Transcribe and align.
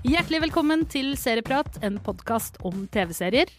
Hjertelig 0.00 0.38
velkommen 0.46 0.86
til 0.88 1.10
Serieprat, 1.20 1.74
en 1.84 1.98
podkast 2.00 2.54
om 2.64 2.86
TV-serier. 2.88 3.50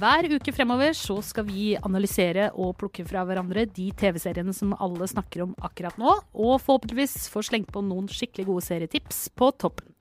Hver 0.00 0.24
uke 0.32 0.54
fremover 0.56 0.94
så 0.96 1.18
skal 1.20 1.44
vi 1.44 1.74
analysere 1.76 2.46
og 2.56 2.78
plukke 2.80 3.04
fra 3.04 3.26
hverandre 3.28 3.66
de 3.68 3.90
TV-seriene 4.00 4.54
som 4.56 4.72
alle 4.80 5.04
snakker 5.10 5.44
om 5.44 5.52
akkurat 5.60 5.98
nå, 6.00 6.14
og 6.32 6.54
forhåpentligvis 6.64 7.28
få 7.28 7.44
slengt 7.44 7.68
på 7.74 7.84
noen 7.84 8.08
skikkelig 8.08 8.48
gode 8.48 8.64
serietips 8.70 9.26
på 9.36 9.50
toppen. 9.60 9.92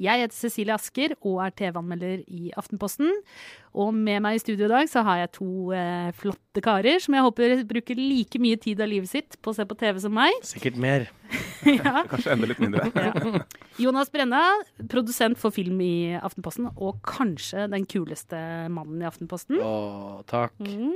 Jeg 0.00 0.22
heter 0.22 0.36
Cecilie 0.36 0.74
Asker 0.74 1.14
og 1.22 1.40
er 1.44 1.52
TV-anmelder 1.56 2.22
i 2.28 2.50
Aftenposten. 2.58 3.08
Og 3.76 3.92
med 3.96 4.22
meg 4.24 4.36
i 4.36 4.42
studio 4.42 4.68
i 4.68 4.72
dag 4.72 4.88
så 4.90 5.02
har 5.06 5.22
jeg 5.22 5.32
to 5.36 5.48
eh, 5.76 6.10
flotte 6.16 6.62
karer 6.64 7.00
som 7.02 7.16
jeg 7.16 7.24
håper 7.26 7.54
bruker 7.68 7.98
like 7.98 8.40
mye 8.42 8.58
tid 8.60 8.80
av 8.84 8.90
livet 8.92 9.10
sitt 9.10 9.38
på 9.40 9.52
å 9.52 9.56
se 9.56 9.66
på 9.68 9.76
TV 9.80 10.00
som 10.04 10.14
meg. 10.16 10.36
Sikkert 10.52 10.78
mer. 10.80 11.08
ja. 11.68 12.02
Kanskje 12.12 12.34
enda 12.36 12.50
litt 12.52 12.62
mindre. 12.62 12.88
Ja. 12.96 13.42
Jonas 13.80 14.08
Brenna, 14.12 14.40
produsent 14.88 15.38
for 15.40 15.52
film 15.52 15.78
i 15.84 16.16
Aftenposten, 16.16 16.70
og 16.80 17.02
kanskje 17.06 17.66
den 17.68 17.84
kuleste 17.88 18.38
mannen 18.72 19.02
i 19.02 19.08
Aftenposten. 19.08 19.60
Å, 19.60 20.24
takk. 20.28 20.54
Mm. 20.64 20.94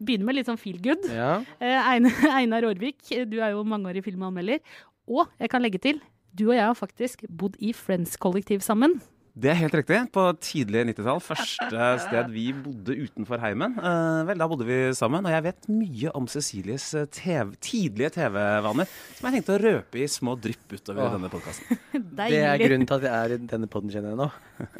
Begynner 0.00 0.28
med 0.28 0.38
litt 0.38 0.48
sånn 0.48 0.60
feel 0.60 0.80
good. 0.84 1.04
Ja. 1.12 1.38
Eh, 1.60 1.90
Einar, 1.92 2.66
Aarvik, 2.68 3.00
du 3.28 3.38
er 3.40 3.52
jo 3.54 3.64
mangeårig 3.68 4.04
filmanmelder. 4.06 4.64
Og 5.06 5.28
jeg 5.40 5.52
kan 5.52 5.62
legge 5.64 5.80
til, 5.84 6.00
du 6.36 6.48
og 6.50 6.56
jeg 6.56 6.64
har 6.68 6.78
faktisk 6.78 7.26
bodd 7.28 7.56
i 7.64 7.72
Friends-kollektiv 7.76 8.64
sammen. 8.64 8.98
Det 9.36 9.50
er 9.52 9.58
helt 9.60 9.74
riktig. 9.76 9.98
På 10.14 10.22
tidlig 10.40 10.86
90-tall. 10.94 11.18
Første 11.20 11.88
sted 12.06 12.30
vi 12.32 12.46
bodde 12.56 12.94
utenfor 12.96 13.42
heimen. 13.42 13.74
Eh, 13.76 14.20
vel, 14.30 14.38
da 14.40 14.46
bodde 14.48 14.64
vi 14.64 14.78
sammen. 14.96 15.28
Og 15.28 15.34
jeg 15.34 15.44
vet 15.44 15.68
mye 15.68 16.12
om 16.16 16.28
Cecilies 16.32 16.86
eh, 16.96 17.04
TV, 17.12 17.52
tidlige 17.60 18.14
TV-vaner, 18.16 18.88
som 19.18 19.28
jeg 19.28 19.36
tenkte 19.36 19.58
å 19.58 19.60
røpe 19.60 20.00
i 20.00 20.08
små 20.08 20.38
drypp 20.40 20.78
utover 20.78 21.04
Åh. 21.04 21.16
denne 21.18 21.32
podkasten. 21.32 21.82
Det 22.16 22.30
er 22.40 22.64
grunnen 22.64 22.88
til 22.88 22.96
at 22.96 23.08
jeg 23.10 23.16
er 23.18 23.36
i 23.36 23.40
denne 23.52 23.68
podden, 23.68 23.92
kjenner 23.92 24.14
jeg 24.14 24.22
nå. 24.22 24.30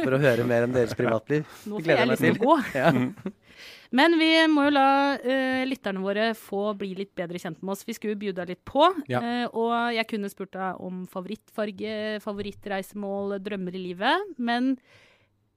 For 0.01 0.17
å 0.17 0.23
høre 0.25 0.49
mer 0.49 0.65
om 0.71 0.77
deres 0.79 0.97
privatliv. 0.97 1.45
Nå 1.69 1.83
får 1.83 1.93
jeg 1.93 2.01
jeg 2.01 2.13
liksom 2.15 2.41
gå. 2.47 2.61
Ja. 2.81 2.95
Men 3.95 4.17
vi 4.19 4.31
må 4.51 4.67
jo 4.67 4.75
la 4.75 4.89
uh, 5.21 5.63
lytterne 5.69 6.03
våre 6.05 6.31
få 6.39 6.71
bli 6.79 6.93
litt 6.99 7.13
bedre 7.19 7.41
kjent 7.43 7.61
med 7.63 7.77
oss. 7.77 7.85
Vi 7.87 7.97
skulle 7.97 8.19
bjuda 8.19 8.47
litt 8.49 8.65
på. 8.67 8.89
Ja. 9.11 9.21
Uh, 9.23 9.59
og 9.63 9.75
jeg 9.97 10.09
kunne 10.11 10.31
spurt 10.33 10.55
deg 10.57 10.81
om 10.83 11.05
favorittfarge, 11.11 11.99
favorittreisemål, 12.25 13.37
drømmer 13.45 13.77
i 13.77 13.85
livet. 13.91 14.33
Men 14.39 14.75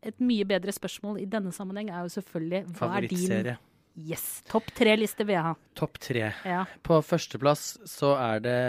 et 0.05 0.19
mye 0.23 0.45
bedre 0.47 0.73
spørsmål 0.75 1.19
i 1.23 1.27
denne 1.29 1.51
sammenheng 1.55 1.89
er 1.91 2.05
jo 2.05 2.13
selvfølgelig 2.19 2.63
hva 2.77 2.93
er 2.99 3.09
din. 3.09 3.55
Yes, 3.99 4.39
topp 4.47 4.69
tre-liste 4.77 5.25
vil 5.27 5.35
jeg 5.35 5.43
ha. 5.43 5.55
Topp 5.75 5.97
tre. 5.99 6.29
Ja. 6.47 6.61
På 6.85 7.01
førsteplass 7.03 7.81
så 7.89 8.13
er 8.15 8.45
det 8.45 8.59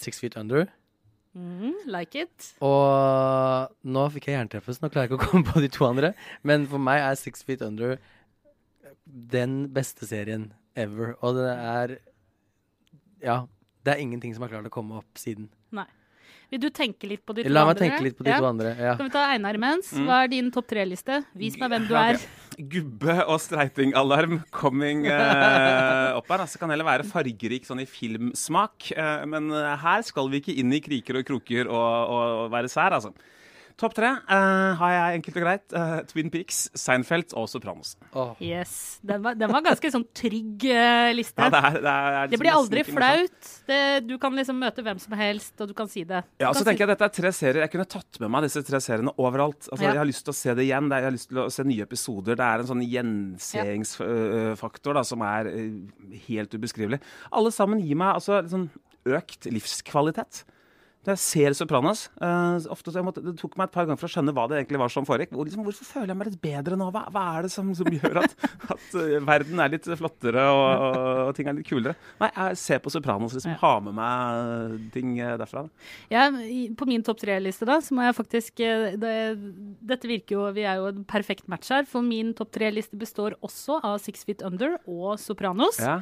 Six 0.00 0.18
Feet 0.22 0.38
Under. 0.40 0.66
Mm, 1.34 1.74
like 1.90 2.24
it. 2.24 2.50
Og 2.62 3.70
nå 3.86 4.04
fikk 4.14 4.28
jeg 4.30 4.38
jernteppe, 4.38 4.74
så 4.74 4.84
nå 4.84 4.90
klarer 4.90 5.06
jeg 5.06 5.12
ikke 5.12 5.20
å 5.20 5.30
komme 5.30 5.46
på 5.50 5.62
de 5.62 5.70
to 5.70 5.86
andre. 5.86 6.12
Men 6.46 6.66
for 6.70 6.82
meg 6.82 7.02
er 7.02 7.18
Six 7.18 7.46
Feet 7.46 7.62
Under 7.66 7.96
den 9.06 9.68
beste 9.74 10.06
serien 10.08 10.52
ever. 10.76 11.16
Og 11.22 11.36
det 11.36 11.50
er 11.52 11.98
Ja. 13.22 13.46
Det 13.84 13.92
er 13.94 14.00
ingenting 14.00 14.32
som 14.34 14.42
har 14.42 14.48
klart 14.48 14.66
å 14.66 14.72
komme 14.72 14.96
opp 14.96 15.14
siden. 15.20 15.48
Nei. 15.70 15.84
Vil 16.50 16.60
du 16.60 16.70
tenke 16.70 17.08
litt 17.08 17.24
på 17.26 17.34
de 17.34 17.42
to 17.42 17.48
andre? 17.48 17.54
La 17.56 17.64
meg 17.66 17.76
tenke 17.80 18.02
litt 18.04 18.16
på 18.16 18.24
de 18.24 18.30
Ja. 18.30 18.38
to 18.38 18.46
andre. 18.46 18.76
Ja. 18.78 18.94
Kan 18.96 19.06
vi 19.08 19.12
ta 19.12 19.24
Einar 19.32 19.54
imens? 19.54 19.92
Mm. 19.92 20.06
Hva 20.06 20.24
er 20.24 20.28
din 20.28 20.50
topp 20.50 20.68
tre-liste? 20.68 21.24
Vis 21.34 21.56
meg 21.58 21.70
hvem 21.70 21.88
du 21.88 21.94
er. 21.94 22.18
Gubbe- 22.56 23.26
og 23.26 23.40
streitingalarm 23.40 24.44
coming 24.52 25.06
uh, 25.06 26.14
opp 26.16 26.28
her. 26.28 26.38
Altså, 26.38 26.58
kan 26.58 26.70
heller 26.70 26.84
være 26.84 27.04
fargerik 27.04 27.64
sånn 27.66 27.80
i 27.82 27.86
filmsmak. 27.88 28.92
Uh, 28.96 29.24
men 29.26 29.50
eh, 29.50 29.76
her 29.76 30.02
skal 30.02 30.28
vi 30.30 30.40
ikke 30.40 30.56
inn 30.56 30.72
i 30.72 30.80
kriker 30.80 31.18
og 31.18 31.24
kroker 31.26 31.66
og, 31.66 32.10
og, 32.14 32.44
og 32.44 32.50
være 32.54 32.70
sær, 32.70 32.92
altså. 32.92 33.12
Topp 33.74 33.90
tre 33.96 34.06
uh, 34.06 34.76
har 34.78 34.90
jeg 34.94 35.18
enkelt 35.18 35.38
og 35.40 35.42
greit. 35.42 35.72
Uh, 35.74 35.96
Twin 36.06 36.28
Peaks, 36.30 36.70
Seinfeld 36.78 37.32
og 37.34 37.48
Sopranos. 37.50 37.96
Oh. 38.14 38.36
Yes. 38.38 39.00
Den 39.02 39.24
var, 39.24 39.34
den 39.34 39.50
var 39.50 39.64
ganske 39.66 39.90
sånn 39.90 40.04
trygg 40.14 40.62
uh, 40.70 41.10
liste. 41.16 41.42
Ja, 41.42 41.48
det, 41.50 41.58
er, 41.58 41.78
det, 41.82 41.94
er 41.94 42.14
Det 42.14 42.30
liksom 42.30 42.42
blir 42.44 42.54
aldri 42.54 42.84
flaut. 42.86 43.50
Det, 43.66 43.80
du 44.06 44.14
kan 44.22 44.38
liksom 44.38 44.60
møte 44.62 44.84
hvem 44.86 45.00
som 45.02 45.16
helst, 45.18 45.56
og 45.58 45.72
du 45.72 45.74
kan 45.74 45.90
si 45.90 46.04
det. 46.06 46.22
Ja, 46.38 46.52
Du 46.52 46.60
så 46.60 46.62
tenker 46.62 46.70
tenker 46.70 46.86
jeg 46.86 46.92
at 46.92 46.94
Dette 46.94 47.08
er 47.10 47.16
tre 47.18 47.32
serier. 47.34 47.62
Jeg 47.64 47.72
kunne 47.74 47.88
tatt 47.96 48.20
med 48.22 48.30
meg 48.36 48.46
disse 48.46 48.62
tre 48.70 48.78
seriene 48.84 49.16
overalt. 49.18 49.62
Altså, 49.66 49.82
Ja. 49.82 49.90
Jeg 49.94 50.02
har 50.04 50.10
lyst 50.12 50.24
til 50.26 50.34
å 50.34 50.38
se 50.38 50.50
det 50.54 50.64
igjen. 50.68 50.86
Jeg 50.94 51.08
har 51.08 51.16
lyst 51.18 51.28
til 51.32 51.42
å 51.42 51.50
se 51.50 51.62
nye 51.66 51.86
episoder. 51.88 52.38
Det 52.38 52.46
er 52.46 52.62
en 52.62 52.70
sånn 52.70 52.86
gjenseingsfaktor 52.86 54.92
da, 55.00 55.02
som 55.06 55.18
er 55.26 55.50
helt 56.28 56.54
ubeskrivelig. 56.54 57.02
Alle 57.34 57.50
sammen 57.54 57.82
gir 57.82 57.98
meg 57.98 58.20
altså 58.20 58.38
sånn 58.50 58.68
økt 59.04 59.50
livskvalitet. 59.50 60.44
Når 61.04 61.14
jeg 61.14 61.22
ser 61.24 61.56
Sopranos 61.58 62.06
uh, 62.22 62.56
ofte 62.72 62.92
måtte, 63.04 63.22
Det 63.24 63.36
tok 63.40 63.58
meg 63.60 63.68
et 63.68 63.74
par 63.74 63.88
ganger 63.88 64.00
for 64.00 64.08
å 64.08 64.14
skjønne 64.14 64.32
hva 64.36 64.46
det 64.50 64.60
egentlig 64.62 64.80
var 64.80 64.92
som 64.92 65.06
foregikk. 65.08 65.34
Hvor, 65.36 65.48
liksom, 65.48 65.64
hvorfor 65.66 65.88
føler 65.88 66.14
jeg 66.14 66.20
meg 66.20 66.30
litt 66.30 66.40
bedre 66.44 66.78
nå? 66.80 66.88
Hva, 66.94 67.04
hva 67.12 67.24
er 67.36 67.46
det 67.46 67.52
som, 67.52 67.70
som 67.76 67.90
gjør 67.92 68.22
at, 68.22 68.36
at 68.74 68.86
uh, 68.96 69.18
verden 69.26 69.60
er 69.60 69.74
litt 69.74 69.88
flottere 70.00 70.46
og, 70.48 70.64
og, 70.88 70.98
og 71.28 71.32
ting 71.36 71.50
er 71.50 71.58
litt 71.58 71.68
kulere? 71.68 71.96
Nei, 72.22 72.30
jeg 72.32 72.60
ser 72.62 72.82
på 72.84 72.92
Sopranos, 72.94 73.36
liksom, 73.36 73.54
Ja. 73.54 73.60
har 73.60 73.82
med 73.84 73.96
meg 73.98 74.88
ting 74.94 75.14
uh, 75.20 75.34
derfra. 75.40 75.66
Ja, 76.12 76.26
på 76.78 76.88
min 76.88 77.04
topp 77.06 77.20
tre-liste 77.22 77.68
da, 77.68 77.78
så 77.84 77.96
må 77.96 78.04
jeg 78.06 78.16
faktisk 78.16 78.60
eh, 78.64 78.94
det, 79.00 79.14
Dette 79.84 80.08
virker 80.08 80.36
jo 80.36 80.46
Vi 80.56 80.64
er 80.66 80.80
jo 80.80 80.88
en 80.90 81.04
perfekt 81.08 81.48
match 81.50 81.70
her, 81.72 81.86
for 81.88 82.04
min 82.04 82.32
topp 82.36 82.52
tre-liste 82.56 82.98
består 83.00 83.36
også 83.44 83.80
av 83.84 83.98
Six 84.02 84.24
Feet 84.26 84.44
Under 84.46 84.78
og 84.84 85.18
Sopranos. 85.22 85.80
Ja. 85.82 85.98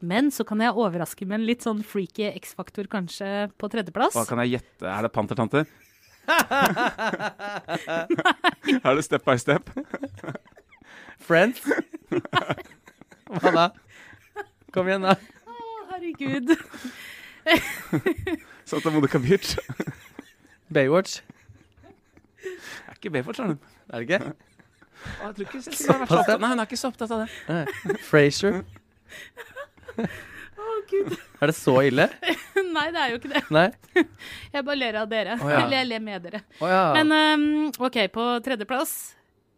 Men 0.00 0.30
så 0.34 0.44
kan 0.46 0.60
jeg 0.62 0.74
overraske 0.74 1.26
med 1.28 1.40
en 1.40 1.46
litt 1.48 1.62
sånn 1.64 1.82
freaky 1.86 2.26
X-faktor 2.40 2.88
kanskje 2.90 3.48
på 3.60 3.68
tredjeplass. 3.72 4.14
Hva 4.16 4.26
kan 4.28 4.38
jeg 4.44 4.50
gjette? 4.58 4.84
Er 4.90 5.02
det 5.06 5.12
Pantertante? 5.14 5.64
er 8.84 8.94
det 8.96 9.04
Step 9.04 9.24
by 9.26 9.36
Step? 9.40 9.70
Friends? 11.24 11.60
Hva 13.28 13.50
da? 13.54 13.66
Kom 14.74 14.88
igjen, 14.90 15.04
da. 15.06 15.14
Å, 15.46 15.54
herregud. 15.92 16.48
Santa 18.68 18.90
Monica 18.90 19.18
Beach? 19.22 19.54
Baywatch? 20.74 21.20
Er 22.44 22.96
ikke 22.96 23.12
Baywatch, 23.14 23.38
er 23.40 23.52
hun? 23.52 23.60
Er 23.92 24.00
det 24.00 24.08
ikke? 24.08 24.20
Å, 24.24 25.28
Jeg 25.28 25.34
tror 25.36 25.44
ikke 25.46 25.60
jeg, 25.60 26.40
Nei, 26.40 26.48
hun 26.48 26.58
er 26.58 26.66
ikke 26.66 26.80
så 26.80 26.88
opptatt 26.90 27.12
av 27.14 27.18
det. 27.24 27.28
Nei. 27.50 27.98
Frasier? 28.08 28.62
Å, 29.94 30.74
gud. 30.90 31.14
Er 31.42 31.50
det 31.50 31.56
så 31.58 31.74
ille? 31.86 32.06
Nei, 32.76 32.86
det 32.94 33.02
er 33.02 33.12
jo 33.12 33.18
ikke 33.20 33.32
det. 33.34 33.42
Nei? 33.54 33.66
Jeg 34.54 34.66
bare 34.66 34.78
ler 34.80 34.98
av 35.02 35.10
dere. 35.10 35.36
Oh, 35.40 35.50
ja. 35.50 35.64
Eller 35.64 35.76
jeg 35.80 35.90
ler 35.90 36.02
med 36.04 36.24
dere. 36.26 36.40
Oh, 36.60 36.68
ja. 36.70 36.84
Men 36.96 37.14
um, 37.14 37.72
OK, 37.86 37.98
på 38.14 38.26
tredjeplass 38.46 38.94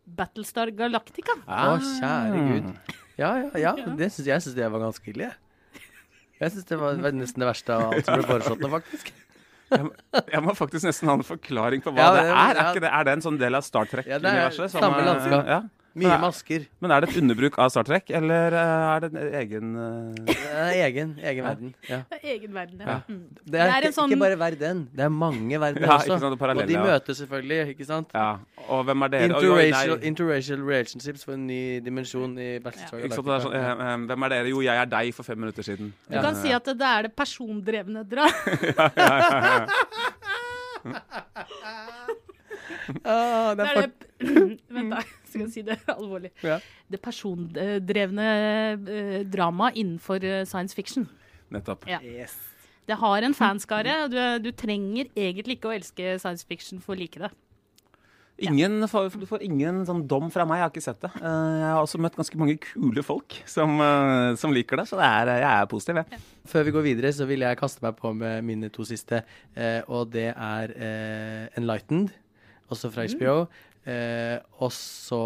Battlestar 0.07 0.73
Galactica. 0.77 1.37
Å, 1.45 1.77
kjære 1.83 2.43
gud. 2.51 2.97
Ja, 3.21 3.31
ja, 3.41 3.51
ja. 3.67 3.75
Det 3.99 4.11
synes, 4.15 4.27
jeg 4.29 4.45
syns 4.47 4.57
det 4.57 4.71
var 4.73 4.83
ganske 4.87 5.13
ille, 5.13 5.31
jeg. 5.31 5.85
Jeg 6.37 6.53
syns 6.53 6.67
det 6.69 6.77
var 6.81 6.99
nesten 7.17 7.41
det 7.45 7.49
verste 7.49 7.73
av 7.73 7.95
alt 7.95 8.05
som 8.09 8.19
ble 8.19 8.27
foreslått 8.29 8.61
nå, 8.61 8.69
faktisk. 8.75 9.15
Jeg 9.73 10.43
må 10.45 10.53
faktisk 10.55 10.85
nesten 10.87 11.09
ha 11.11 11.17
en 11.19 11.25
forklaring 11.27 11.81
på 11.83 11.91
hva 11.97 12.05
Ja, 12.05 12.11
det 12.13 12.25
er. 12.27 12.29
Er, 12.35 12.59
ja. 12.61 12.67
ikke 12.71 12.83
det. 12.85 12.91
er 12.93 13.09
det 13.09 13.15
en 13.17 13.25
sånn 13.25 13.39
del 13.41 13.57
av 13.59 13.65
Star 13.67 13.89
Trek-universet? 13.91 14.61
Ja, 14.61 14.69
det 14.69 14.69
er 14.69 14.75
samme 14.77 15.01
landskap. 15.09 15.49
Ja. 15.49 15.63
Mye 15.97 16.11
Ja. 16.13 16.19
masker. 16.21 16.67
Men 16.85 16.91
er 16.93 17.01
det 17.01 17.09
et 17.09 17.17
underbruk 17.23 17.55
av 17.59 17.71
Star 17.73 17.87
Trek, 17.89 18.11
eller 18.13 18.53
eh, 18.53 18.97
er 18.97 19.01
det 19.01 19.09
en 19.15 19.35
egen 19.41 19.71
uh... 19.81 20.35
Egen, 20.77 21.15
egen 21.25 21.45
verden. 21.47 21.71
Ja. 21.89 22.03
Det 22.11 22.19
er 22.21 22.35
egen 22.35 22.53
verden, 22.55 22.81
ja. 22.85 22.87
Ja. 22.91 22.99
Mm. 23.09 23.23
Det 23.33 23.45
er, 23.47 23.51
Det 23.51 23.61
er 23.63 23.67
en 23.71 23.83
ikke, 23.87 23.93
sånn- 23.97 24.13
ikke 24.13 24.21
bare 24.21 24.39
verden, 24.43 24.83
det 24.93 25.05
er 25.07 25.09
mange 25.09 25.61
verdener 25.63 25.87
Ja, 25.89 25.95
også. 25.97 26.05
ikke 26.13 26.21
sant, 26.21 26.41
det 26.41 26.63
og 26.63 26.69
de 26.69 26.77
ja. 26.77 26.83
møtes 26.85 27.17
selvfølgelig, 27.23 27.69
ikke 27.73 27.85
sant? 27.89 28.09
Ja. 28.15 28.29
Og 28.69 28.85
hvem 28.85 29.03
er 29.03 29.09
dere? 29.15 29.25
Interracial, 29.31 29.97
nei. 29.99 30.07
interracial 30.13 30.61
relationships 30.69 31.25
for 31.25 31.33
en 31.33 31.47
ny 31.47 31.61
dimensjon 31.81 32.37
i 32.39 32.59
Battlestar 32.61 33.01
det 33.01 33.09
er 33.11 33.17
sånn, 33.17 33.25
Galactica. 33.25 33.57
eh, 33.57 33.95
eh, 33.95 34.07
hvem 34.11 34.23
er 34.23 34.29
dere? 34.37 34.49
Jo, 34.53 34.61
jeg 34.69 34.77
er 34.77 34.85
deg 34.93 35.15
for 35.17 35.23
fem 35.25 35.39
minutter 35.39 35.63
siden. 35.65 35.93
Du 36.13 36.21
kan 36.21 36.35
si 36.37 36.53
at 36.53 36.65
det, 36.69 36.77
det 36.79 36.87
er 36.93 37.03
det 37.09 37.13
persondrevne 37.17 38.05
dra. 38.05 38.29
Ah, 43.05 43.55
det 43.55 43.59
Det 43.59 43.67
er 43.67 43.77
er 43.77 43.87
det 43.87 44.59
Vent, 44.77 44.91
da. 44.91 45.01
Skal 45.37 45.45
kan 45.47 45.53
si 45.55 45.63
det 45.63 45.79
alvorlig. 45.99 46.33
Ja. 46.43 46.59
Det 46.91 47.01
persondrevne 47.05 48.27
eh, 48.75 49.23
drama 49.29 49.71
innenfor 49.77 50.25
eh, 50.25 50.45
science 50.49 50.75
fiction. 50.75 51.07
Nettopp. 51.53 51.87
Ja. 51.89 52.01
Yes. 52.03 52.35
Det 52.87 52.95
har 53.01 53.23
en 53.27 53.35
fanskare. 53.35 54.07
Du, 54.11 54.19
du 54.45 54.53
trenger 54.55 55.09
egentlig 55.19 55.59
ikke 55.61 55.71
å 55.73 55.75
elske 55.77 56.17
science 56.23 56.47
fiction 56.47 56.79
for 56.83 56.95
å 56.95 56.99
like 57.01 57.19
det. 57.19 57.33
Ingen, 58.39 58.83
får- 58.85 59.15
Du 59.17 59.25
får 59.25 59.41
ingen 59.47 59.79
sånn 59.89 60.03
dom 60.07 60.27
fra 60.31 60.45
meg, 60.45 60.59
jeg 60.59 60.67
har 60.67 60.73
ikke 60.75 60.83
sett 60.85 61.01
det. 61.01 61.11
Eh, 61.17 61.55
Jeg 61.63 61.71
har 61.73 61.81
også 61.81 61.99
møtt 62.05 62.19
ganske 62.19 62.37
mange 62.37 62.59
kule 62.61 63.03
folk 63.03 63.33
som, 63.49 63.79
eh, 63.81 64.35
som 64.37 64.53
liker 64.53 64.77
det, 64.77 64.85
så 64.91 64.99
det 65.01 65.07
er, 65.09 65.31
jeg 65.41 65.49
er 65.63 65.71
positiv, 65.73 65.97
jeg. 66.03 66.21
Før 66.47 66.67
vi 66.69 66.75
går 66.77 66.85
videre, 66.85 67.13
så 67.17 67.25
vil 67.27 67.41
jeg 67.47 67.57
kaste 67.59 67.81
meg 67.83 67.97
på 67.97 68.13
med 68.15 68.45
mine 68.45 68.69
to 68.71 68.85
siste. 68.85 69.23
Eh, 69.57 69.81
og 69.89 70.11
det 70.13 70.29
er 70.37 70.75
Enlightened, 71.57 72.13
også 72.71 72.93
fra 72.93 73.07
HBO. 73.09 73.47
Eh, 73.87 74.39
og 74.59 74.73
så 74.75 75.19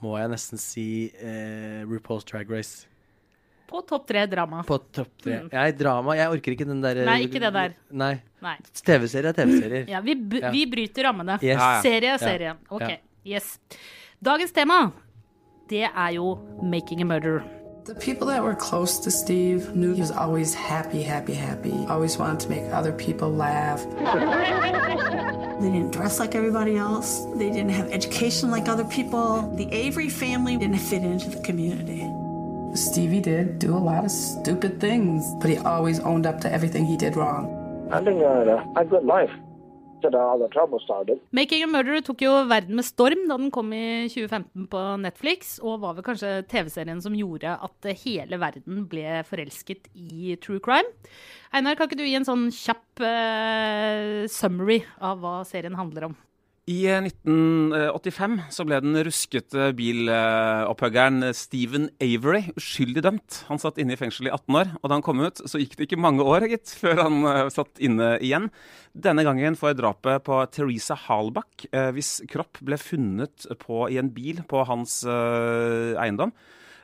må 0.00 0.14
jeg 0.16 0.30
nesten 0.32 0.60
si 0.60 0.86
eh, 1.20 1.82
RuPaul's 1.84 2.24
Drag 2.28 2.48
Race. 2.50 2.86
På 3.66 3.82
topp 3.82 4.06
tre 4.08 4.22
drama. 4.30 4.62
På 4.64 4.78
topp 4.78 5.10
tre. 5.20 5.40
Mm. 5.42 5.50
Jeg 5.52 5.74
drama. 5.76 6.14
Jeg 6.16 6.30
orker 6.32 6.54
ikke 6.54 6.68
den 6.68 6.80
der 6.84 7.02
Nei, 7.04 7.18
ikke 7.26 7.42
det 7.42 7.50
der. 7.52 7.74
Nei. 7.90 8.12
Nei. 8.44 8.54
TV-serier 8.78 9.32
er 9.32 9.36
TV-serier. 9.36 9.88
Ja, 9.90 10.00
vi, 10.06 10.14
b 10.14 10.40
Ja. 10.40 10.52
vi 10.54 10.64
bryter 10.70 11.08
rammene. 11.10 11.36
Yes. 11.42 11.58
Ja, 11.58 11.74
ja. 11.74 11.82
Serie 11.82 12.14
er 12.14 12.22
serie. 12.22 12.54
OK. 12.70 12.86
Ja. 12.86 12.96
Yes. 13.36 13.58
Dagens 14.22 14.52
tema, 14.54 14.92
det 15.68 15.82
er 15.90 16.10
jo 16.14 16.36
'Making 16.62 17.02
a 17.02 17.04
Murder'. 17.04 17.65
The 17.86 17.94
people 17.94 18.26
that 18.26 18.42
were 18.42 18.56
close 18.56 18.98
to 18.98 19.12
Steve 19.12 19.76
knew 19.76 19.94
he 19.94 20.00
was 20.00 20.10
always 20.10 20.52
happy, 20.52 21.02
happy, 21.02 21.34
happy. 21.34 21.72
Always 21.88 22.18
wanted 22.18 22.40
to 22.40 22.48
make 22.48 22.64
other 22.72 22.92
people 22.92 23.30
laugh. 23.32 23.86
They 25.56 25.70
didn't 25.70 25.92
dress 25.92 26.20
like 26.20 26.34
everybody 26.34 26.76
else. 26.76 27.24
They 27.36 27.48
didn't 27.48 27.70
have 27.70 27.90
education 27.90 28.50
like 28.50 28.68
other 28.68 28.84
people. 28.84 29.50
The 29.56 29.72
Avery 29.72 30.10
family 30.10 30.58
didn't 30.58 30.80
fit 30.80 31.02
into 31.02 31.30
the 31.30 31.40
community. 31.40 32.06
Stevie 32.76 33.20
did 33.20 33.58
do 33.58 33.74
a 33.74 33.78
lot 33.78 34.04
of 34.04 34.10
stupid 34.10 34.80
things, 34.80 35.24
but 35.40 35.48
he 35.48 35.56
always 35.56 35.98
owned 36.00 36.26
up 36.26 36.42
to 36.42 36.52
everything 36.52 36.84
he 36.84 36.98
did 36.98 37.16
wrong. 37.16 37.88
I 37.90 38.04
think 38.04 38.22
uh, 38.22 38.64
a 38.76 38.84
good 38.84 39.04
life. 39.04 39.30
'Making 40.02 41.64
a 41.64 41.68
Murder' 41.70 42.02
tok 42.04 42.22
jo 42.22 42.32
verden 42.48 42.76
med 42.76 42.86
storm 42.86 43.24
da 43.28 43.38
den 43.38 43.50
kom 43.54 43.72
i 43.72 44.08
2015 44.12 44.66
på 44.72 44.82
Netflix, 45.02 45.56
og 45.62 45.80
var 45.84 45.96
vel 45.96 46.06
kanskje 46.06 46.44
TV-serien 46.50 47.00
som 47.02 47.16
gjorde 47.16 47.56
at 47.68 47.90
hele 48.04 48.40
verden 48.42 48.84
ble 48.90 49.22
forelsket 49.28 49.88
i 49.94 50.36
true 50.42 50.60
crime. 50.60 50.88
Einar, 51.52 51.78
kan 51.78 51.88
ikke 51.88 52.00
du 52.00 52.06
gi 52.06 52.16
en 52.18 52.28
sånn 52.28 52.48
kjapp 52.52 53.02
uh, 53.02 54.26
summary 54.28 54.82
av 55.00 55.22
hva 55.22 55.40
serien 55.48 55.78
handler 55.78 56.10
om? 56.10 56.16
I 56.66 56.80
eh, 56.90 56.98
1985 56.98 58.32
så 58.50 58.64
ble 58.66 58.80
den 58.82 58.96
ruskete 59.06 59.68
bilopphøggeren 59.78 61.28
Stephen 61.38 61.84
Avery 62.02 62.48
uskyldig 62.58 63.04
dømt. 63.06 63.36
Han 63.46 63.62
satt 63.62 63.78
inne 63.78 63.94
i 63.94 64.00
fengsel 64.00 64.26
i 64.26 64.32
18 64.34 64.58
år, 64.58 64.72
og 64.80 64.90
da 64.90 64.98
han 64.98 65.04
kom 65.06 65.22
ut, 65.22 65.44
så 65.46 65.60
gikk 65.62 65.76
det 65.78 65.86
ikke 65.86 66.00
mange 66.02 66.26
år 66.26 66.48
gitt, 66.50 66.74
før 66.80 67.04
han 67.04 67.20
eh, 67.30 67.44
satt 67.54 67.78
inne 67.78 68.16
igjen. 68.18 68.50
Denne 68.98 69.22
gangen 69.28 69.54
for 69.60 69.78
drapet 69.78 70.26
på 70.26 70.40
Teresa 70.50 70.98
Halbach, 71.06 71.68
eh, 71.70 71.92
hvis 71.94 72.16
kropp 72.34 72.58
ble 72.66 72.80
funnet 72.82 73.46
på, 73.62 73.86
i 73.86 74.02
en 74.02 74.10
bil 74.10 74.42
på 74.50 74.66
hans 74.66 75.04
eh, 75.06 75.94
eiendom. 76.02 76.34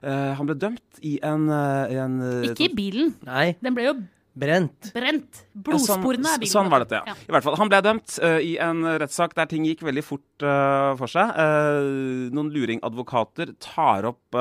Han 0.02 0.48
ble 0.48 0.56
dømt 0.58 0.98
i 1.06 1.12
en, 1.22 1.44
i 1.46 1.94
en 2.02 2.16
Ikke 2.48 2.64
i 2.66 2.72
bilen. 2.74 3.12
Nei, 3.22 3.52
Den 3.62 3.76
ble 3.76 3.84
jo 3.86 3.92
brent. 4.34 4.90
brent. 4.94 5.42
Blodsporene 5.52 6.24
er 6.24 6.36
sånn, 6.36 6.42
bilen. 6.44 6.52
sånn 6.52 6.70
var 6.72 6.84
dette, 6.84 7.02
ja. 7.06 7.16
I 7.28 7.34
hvert 7.34 7.46
fall, 7.46 7.58
Han 7.60 7.72
ble 7.72 7.82
dømt 7.84 8.16
uh, 8.22 8.38
i 8.40 8.54
en 8.62 8.86
rettssak 9.02 9.36
der 9.38 9.50
ting 9.50 9.66
gikk 9.68 9.84
veldig 9.86 10.04
fort 10.06 10.46
uh, 10.46 10.94
for 11.00 11.10
seg. 11.10 11.34
Uh, 11.36 12.32
noen 12.34 12.50
luringadvokater 12.54 13.54
tar 13.62 14.08
opp 14.12 14.40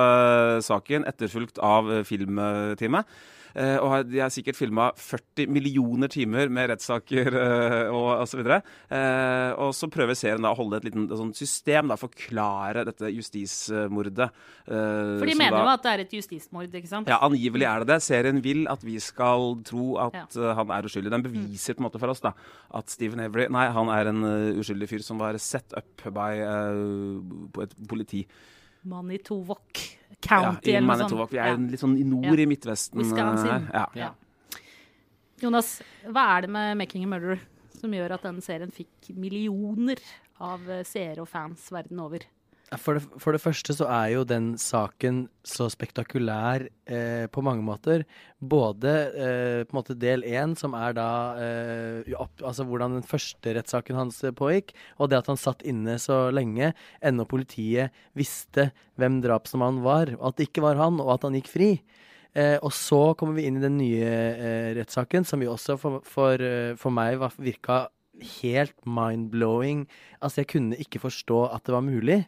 saken, 0.63 1.05
etterfulgt 1.09 1.61
av 1.61 1.91
uh, 1.91 2.01
filmteamet. 2.07 3.21
Eh, 3.55 3.77
og 3.83 4.07
de 4.09 4.19
har 4.23 4.31
sikkert 4.33 4.55
filma 4.55 4.89
40 4.95 5.47
millioner 5.51 6.07
timer 6.11 6.49
med 6.53 6.69
rettssaker 6.71 7.29
uh, 7.35 7.91
og 7.91 8.23
osv. 8.23 8.41
Uh, 8.47 9.51
og 9.59 9.73
så 9.75 9.89
prøver 9.91 10.15
serien 10.15 10.41
da 10.43 10.51
å 10.53 10.57
holde 10.59 10.79
et 10.79 10.87
liten 10.89 11.07
system, 11.35 11.91
da, 11.91 11.97
forklare 11.99 12.85
dette 12.87 13.11
justismordet. 13.11 14.29
eh, 14.67 15.17
For 15.19 15.25
de 15.27 15.35
mener 15.35 15.57
da- 15.57 15.63
jo 15.65 15.73
at 15.73 15.83
det 15.83 15.91
er 15.91 16.03
et 16.05 16.15
justismord, 16.19 16.71
ikke 16.81 16.87
sant? 16.87 17.07
ja, 17.11 17.19
angivelig 17.19 17.67
er 17.67 17.79
det 17.83 17.87
det. 17.93 17.99
Serien 18.03 18.41
vil 18.43 18.67
at 18.71 18.81
vi 18.83 18.97
skal 18.99 19.57
tro 19.67 19.97
at 19.97 20.35
Ja. 20.35 20.53
han 20.55 20.71
er 20.71 20.83
uskyldig. 20.87 21.11
Den 21.11 21.23
beviser 21.23 21.75
på 21.75 21.83
en 21.83 21.89
måte 21.89 21.99
for 21.99 22.09
oss 22.09 22.21
da, 22.21 22.33
at 22.73 22.89
Stephen 22.89 23.19
Avery 23.19 23.47
Nei, 23.51 23.67
han 23.71 23.89
er 23.89 24.07
en 24.09 24.23
uskyldig 24.59 24.87
fyr 24.89 25.03
som 25.03 25.17
var 25.19 25.37
set 25.37 25.73
up 25.75 26.01
by 26.13 26.39
uh, 26.41 27.63
et 27.63 27.75
politi. 27.87 28.25
Manitowoc 28.85 29.97
County 30.21 30.71
I 30.71 30.75
eller 30.77 30.87
noe 30.87 31.09
sånt. 31.09 31.31
Vi 31.31 31.37
er 31.37 31.47
Ja. 31.51 31.55
litt 31.55 31.79
sånn 31.81 31.97
i 31.99 32.03
nord 32.03 32.25
Ja. 32.25 32.33
i 32.33 32.45
Midtvesten. 32.45 32.97
Wisconsin. 33.01 33.69
Ja. 33.73 33.85
Ja. 33.95 34.09
Jonas, 35.41 35.81
hva 36.05 36.37
er 36.37 36.41
det 36.41 36.49
med 36.49 36.77
'Making 36.77 37.03
a 37.03 37.07
Murderer' 37.07 37.39
som 37.79 37.91
gjør 37.91 38.11
at 38.11 38.21
denne 38.23 38.41
serien 38.41 38.71
fikk 38.71 39.09
millioner 39.15 39.97
av 40.39 40.69
eh, 40.69 40.83
seere 40.83 41.19
og 41.21 41.27
fans 41.27 41.69
verden 41.71 41.99
over? 41.99 42.19
For 42.79 42.95
det, 42.95 43.03
for 43.19 43.35
det 43.35 43.41
første 43.43 43.73
så 43.75 43.83
er 43.91 44.13
jo 44.13 44.21
den 44.23 44.53
saken 44.55 45.25
så 45.43 45.65
spektakulær 45.73 46.63
eh, 46.87 47.25
på 47.27 47.43
mange 47.43 47.65
måter. 47.67 48.05
Både 48.39 48.93
eh, 49.11 49.63
på 49.67 49.75
en 49.75 49.79
måte 49.81 49.97
del 49.99 50.23
én, 50.23 50.53
som 50.55 50.77
er 50.79 50.95
da 50.95 51.07
eh, 51.35 52.13
opp, 52.15 52.39
Altså 52.39 52.63
hvordan 52.69 52.95
den 52.95 53.07
første 53.07 53.57
rettssaken 53.57 53.99
hans 53.99 54.21
eh, 54.23 54.31
pågikk, 54.31 54.71
og 55.03 55.11
det 55.11 55.19
at 55.19 55.27
han 55.33 55.41
satt 55.41 55.65
inne 55.67 55.97
så 55.99 56.29
lenge, 56.31 56.71
ennå 57.03 57.27
politiet 57.27 57.91
visste 58.15 58.69
hvem 58.95 59.19
drapsmannen 59.25 59.83
var, 59.83 60.15
at 60.15 60.39
det 60.39 60.47
ikke 60.47 60.63
var 60.63 60.79
han, 60.79 61.03
og 61.03 61.17
at 61.17 61.27
han 61.27 61.35
gikk 61.41 61.51
fri. 61.51 61.73
Eh, 62.31 62.55
og 62.63 62.71
så 62.71 63.09
kommer 63.19 63.35
vi 63.35 63.49
inn 63.49 63.59
i 63.59 63.65
den 63.65 63.75
nye 63.81 64.07
eh, 64.07 64.69
rettssaken, 64.77 65.27
som 65.27 65.43
jo 65.43 65.51
også 65.57 65.75
for, 65.81 65.99
for, 66.07 66.39
eh, 66.39 66.77
for 66.79 66.95
meg 66.95 67.19
var, 67.19 67.35
virka 67.35 67.89
helt 68.41 68.75
mind-blowing. 68.85 69.85
Altså, 70.19 70.41
jeg 70.41 70.51
kunne 70.53 70.79
ikke 70.81 71.01
forstå 71.03 71.43
at 71.51 71.65
det 71.67 71.75
var 71.75 71.85
mulig. 71.85 72.19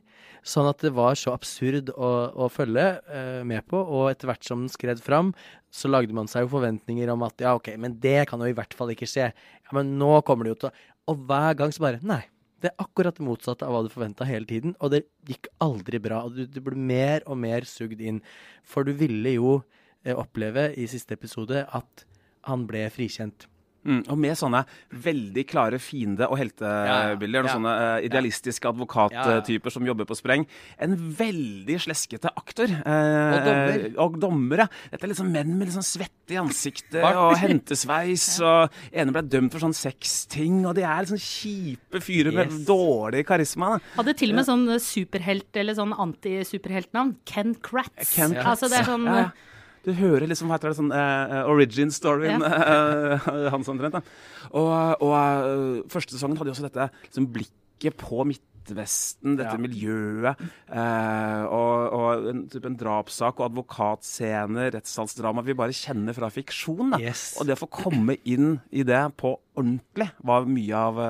Sånn 0.44 0.68
at 0.68 0.82
det 0.84 0.92
var 0.96 1.16
så 1.20 1.32
absurd 1.32 1.94
å, 1.96 2.12
å 2.36 2.50
følge 2.52 2.86
uh, 3.08 3.42
med 3.48 3.64
på, 3.70 3.80
og 3.80 4.10
etter 4.12 4.28
hvert 4.28 4.44
som 4.44 4.66
den 4.66 4.74
skred 4.74 5.00
fram, 5.04 5.32
så 5.74 5.90
lagde 5.92 6.16
man 6.16 6.28
seg 6.30 6.46
jo 6.46 6.54
forventninger 6.58 7.10
om 7.14 7.24
at 7.26 7.40
ja, 7.42 7.56
OK, 7.56 7.72
men 7.80 7.96
det 8.04 8.26
kan 8.30 8.44
jo 8.44 8.52
i 8.52 8.58
hvert 8.58 8.76
fall 8.76 8.92
ikke 8.94 9.08
skje. 9.10 9.30
Ja, 9.32 9.76
men 9.78 9.96
nå 10.02 10.18
kommer 10.28 10.46
det 10.46 10.56
jo 10.56 10.62
til 10.66 10.84
Og 11.12 11.24
hver 11.28 11.58
gang 11.60 11.74
så 11.74 11.88
bare 11.88 12.04
Nei. 12.04 12.22
Det 12.64 12.70
er 12.72 12.80
akkurat 12.80 13.18
det 13.18 13.26
motsatte 13.28 13.68
av 13.68 13.76
hva 13.76 13.82
du 13.84 13.90
forventa 13.92 14.24
hele 14.24 14.48
tiden, 14.48 14.72
og 14.80 14.94
det 14.94 15.02
gikk 15.28 15.50
aldri 15.64 16.00
bra. 16.00 16.22
og 16.24 16.38
Du, 16.38 16.46
du 16.48 16.62
ble 16.64 16.78
mer 16.80 17.26
og 17.28 17.36
mer 17.36 17.68
sugd 17.68 18.00
inn. 18.00 18.22
For 18.64 18.88
du 18.88 18.94
ville 18.96 19.34
jo 19.36 19.58
eh, 20.06 20.16
oppleve 20.16 20.70
i 20.80 20.88
siste 20.88 21.18
episode 21.18 21.66
at 21.68 22.06
han 22.48 22.64
ble 22.70 22.86
frikjent. 22.96 23.50
Mm, 23.84 24.02
og 24.08 24.18
med 24.18 24.38
sånne 24.40 24.62
veldig 25.04 25.44
klare 25.50 25.80
fiende- 25.84 26.30
og 26.32 26.38
heltebilder. 26.40 27.44
Ja, 27.44 27.50
ja. 27.50 27.54
Sånne 27.54 27.74
uh, 27.76 28.06
idealistiske 28.06 28.70
advokattyper 28.70 29.74
som 29.76 29.86
jobber 29.88 30.08
på 30.08 30.16
spreng. 30.16 30.46
En 30.80 30.96
veldig 30.96 31.78
sleskete 31.84 32.32
aktor. 32.40 32.72
Uh, 32.86 33.34
Og 33.34 33.44
dommer. 33.48 33.88
Og 34.06 34.18
dommere. 34.24 34.68
Dette 34.92 35.04
er 35.08 35.12
liksom 35.14 35.32
menn 35.34 35.58
med 35.60 35.74
sånn 35.76 35.84
svette 35.86 36.36
i 36.36 36.40
ansiktet 36.40 37.04
og 37.04 37.36
hentesveis. 37.42 38.28
og 38.48 38.72
ene 38.92 39.12
ble 39.16 39.26
dømt 39.28 39.52
for 39.56 39.66
sånn 39.66 39.76
sexting. 39.76 40.62
Og 40.70 40.76
de 40.80 40.86
er 40.88 41.04
liksom 41.04 41.20
kjipe 41.20 42.02
fyrer 42.04 42.32
med 42.34 42.52
Yes. 42.54 42.66
dårlig 42.68 43.26
karisma. 43.28 43.76
da. 43.78 43.80
Hadde 44.00 44.14
til 44.20 44.32
og 44.34 44.36
med 44.40 44.46
sånn 44.48 44.66
superhelt, 44.84 45.50
eller 45.60 45.76
sånn 45.78 45.94
anti-superheltnavn. 45.96 47.16
Ken 47.26 47.56
Kratz. 47.64 48.16
Ken 48.16 48.36
Altså, 48.44 48.70
det 48.70 48.80
er 48.82 48.88
sånn 48.88 49.06
Ja, 49.08 49.16
ja. 49.28 49.32
Du 49.84 49.92
hører 49.98 50.28
liksom 50.32 50.48
hva 50.48 50.56
heter 50.58 50.72
det, 50.72 50.78
sånn 50.80 50.94
uh, 50.96 51.42
origin-storyen 51.52 52.44
eh, 52.48 53.28
hans 53.54 53.68
omtrent. 53.72 53.98
Og, 54.56 54.72
og 55.04 55.12
uh, 55.12 55.82
første 55.92 56.16
sesongen 56.16 56.38
hadde 56.40 56.54
jo 56.54 56.56
også 56.56 56.68
dette 56.70 56.86
liksom, 57.10 57.28
blikket 57.36 57.98
på 58.00 58.24
Midtvesten, 58.30 59.36
dette 59.36 59.58
Ja. 59.58 59.60
miljøet. 59.60 60.40
eh, 60.72 61.44
og, 61.52 61.98
og 61.98 62.30
en, 62.32 62.46
type 62.48 62.70
en 62.70 62.78
drapssak 62.80 63.42
og 63.42 63.50
advokatscener, 63.50 64.72
rettssalsdrama 64.78 65.44
vi 65.44 65.58
bare 65.60 65.76
kjenner 65.76 66.16
fra 66.16 66.30
fiksjon. 66.32 66.94
da. 66.96 67.02
Yes. 67.04 67.34
Og 67.42 67.50
det 67.50 67.58
å 67.58 67.64
få 67.66 67.70
komme 67.84 68.16
inn 68.24 68.62
i 68.72 68.86
det 68.88 69.02
på 69.20 69.36
ordentlig 69.60 70.08
var 70.24 70.48
mye 70.48 70.80
av, 70.80 71.04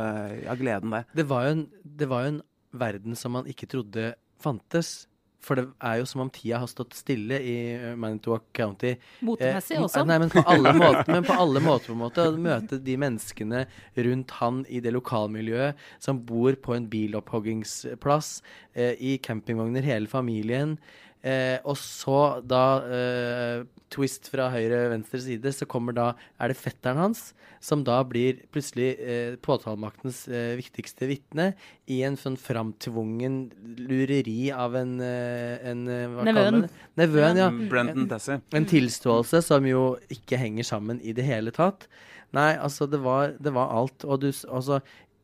av 0.49 0.57
gleden 0.57 0.97
der. 0.97 1.05
Det 1.13 1.27
var, 1.29 1.45
jo 1.45 1.59
en, 1.59 1.65
det 1.85 2.09
var 2.09 2.25
jo 2.25 2.33
en 2.33 2.41
verden 2.73 3.13
som 3.15 3.37
man 3.37 3.45
ikke 3.45 3.69
trodde 3.69 4.15
fantes. 4.41 5.05
For 5.43 5.59
det 5.59 5.65
er 5.83 5.99
jo 5.99 6.07
som 6.07 6.23
om 6.23 6.31
tida 6.33 6.61
har 6.61 6.69
stått 6.71 6.95
stille 6.95 7.39
i 7.43 7.55
eh, 7.75 7.93
Manitowoc 7.99 8.45
County. 8.55 8.95
motemessig 9.25 9.77
Eh, 9.77 9.83
også. 9.83 10.05
Nei, 10.07 10.19
men 10.23 10.31
på 10.31 10.43
alle 10.47 10.73
måter, 10.83 11.11
men 11.11 11.27
på 11.27 11.37
alle 11.45 11.63
måter 11.63 11.91
på 11.91 11.97
en 11.97 12.03
måte. 12.05 12.27
Å 12.31 12.39
møte 12.39 12.79
de 12.83 12.97
menneskene 13.03 13.65
rundt 14.07 14.35
han 14.39 14.63
i 14.71 14.79
det 14.83 14.93
lokalmiljøet, 14.95 15.79
som 16.03 16.21
bor 16.23 16.55
på 16.63 16.77
en 16.77 16.87
bilopphoggingsplass, 16.91 18.35
eh, 18.73 18.95
i 18.99 19.17
campingvogner, 19.23 19.83
hele 19.85 20.11
familien. 20.11 20.77
Eh, 21.23 21.55
og 21.63 21.77
så 21.79 22.41
da 22.43 22.63
eh, 22.83 23.61
twist 23.93 24.27
fra 24.27 24.49
høyre-venstre 24.51 25.21
side, 25.23 25.53
så 25.55 25.67
kommer 25.69 25.95
da 25.95 26.07
Er 26.35 26.51
det 26.51 26.59
fetteren 26.59 26.99
hans 26.99 27.29
som 27.63 27.85
da 27.87 28.01
blir 28.03 28.41
plutselig 28.51 28.89
eh, 28.99 29.35
påtalemaktens 29.39 30.25
eh, 30.27 30.51
viktigste 30.59 31.07
vitne 31.07 31.45
i 31.87 32.01
en 32.03 32.17
sånn 32.19 32.35
framtvungen 32.35 33.37
lureri 33.79 34.49
av 34.51 34.75
en, 34.75 34.97
eh, 34.99 35.63
en 35.71 35.85
eh, 35.87 36.01
hva 36.11 36.25
kaller 36.27 36.33
man 36.33 36.57
Nevøen. 36.57 36.65
det? 36.65 36.89
Nevøen, 36.99 37.39
ja. 37.39 37.47
Brendan 37.71 38.09
Tessie. 38.11 38.41
En 38.51 38.67
tilståelse 38.67 39.39
som 39.47 39.69
jo 39.69 39.85
ikke 40.11 40.41
henger 40.41 40.67
sammen 40.67 40.99
i 40.99 41.15
det 41.15 41.23
hele 41.27 41.55
tatt. 41.55 41.87
Nei, 42.35 42.51
altså, 42.57 42.89
det 42.89 42.99
var, 43.05 43.37
det 43.39 43.55
var 43.55 43.71
alt. 43.71 44.03
Og 44.03 44.25
du, 44.25 44.29
altså, 44.51 44.81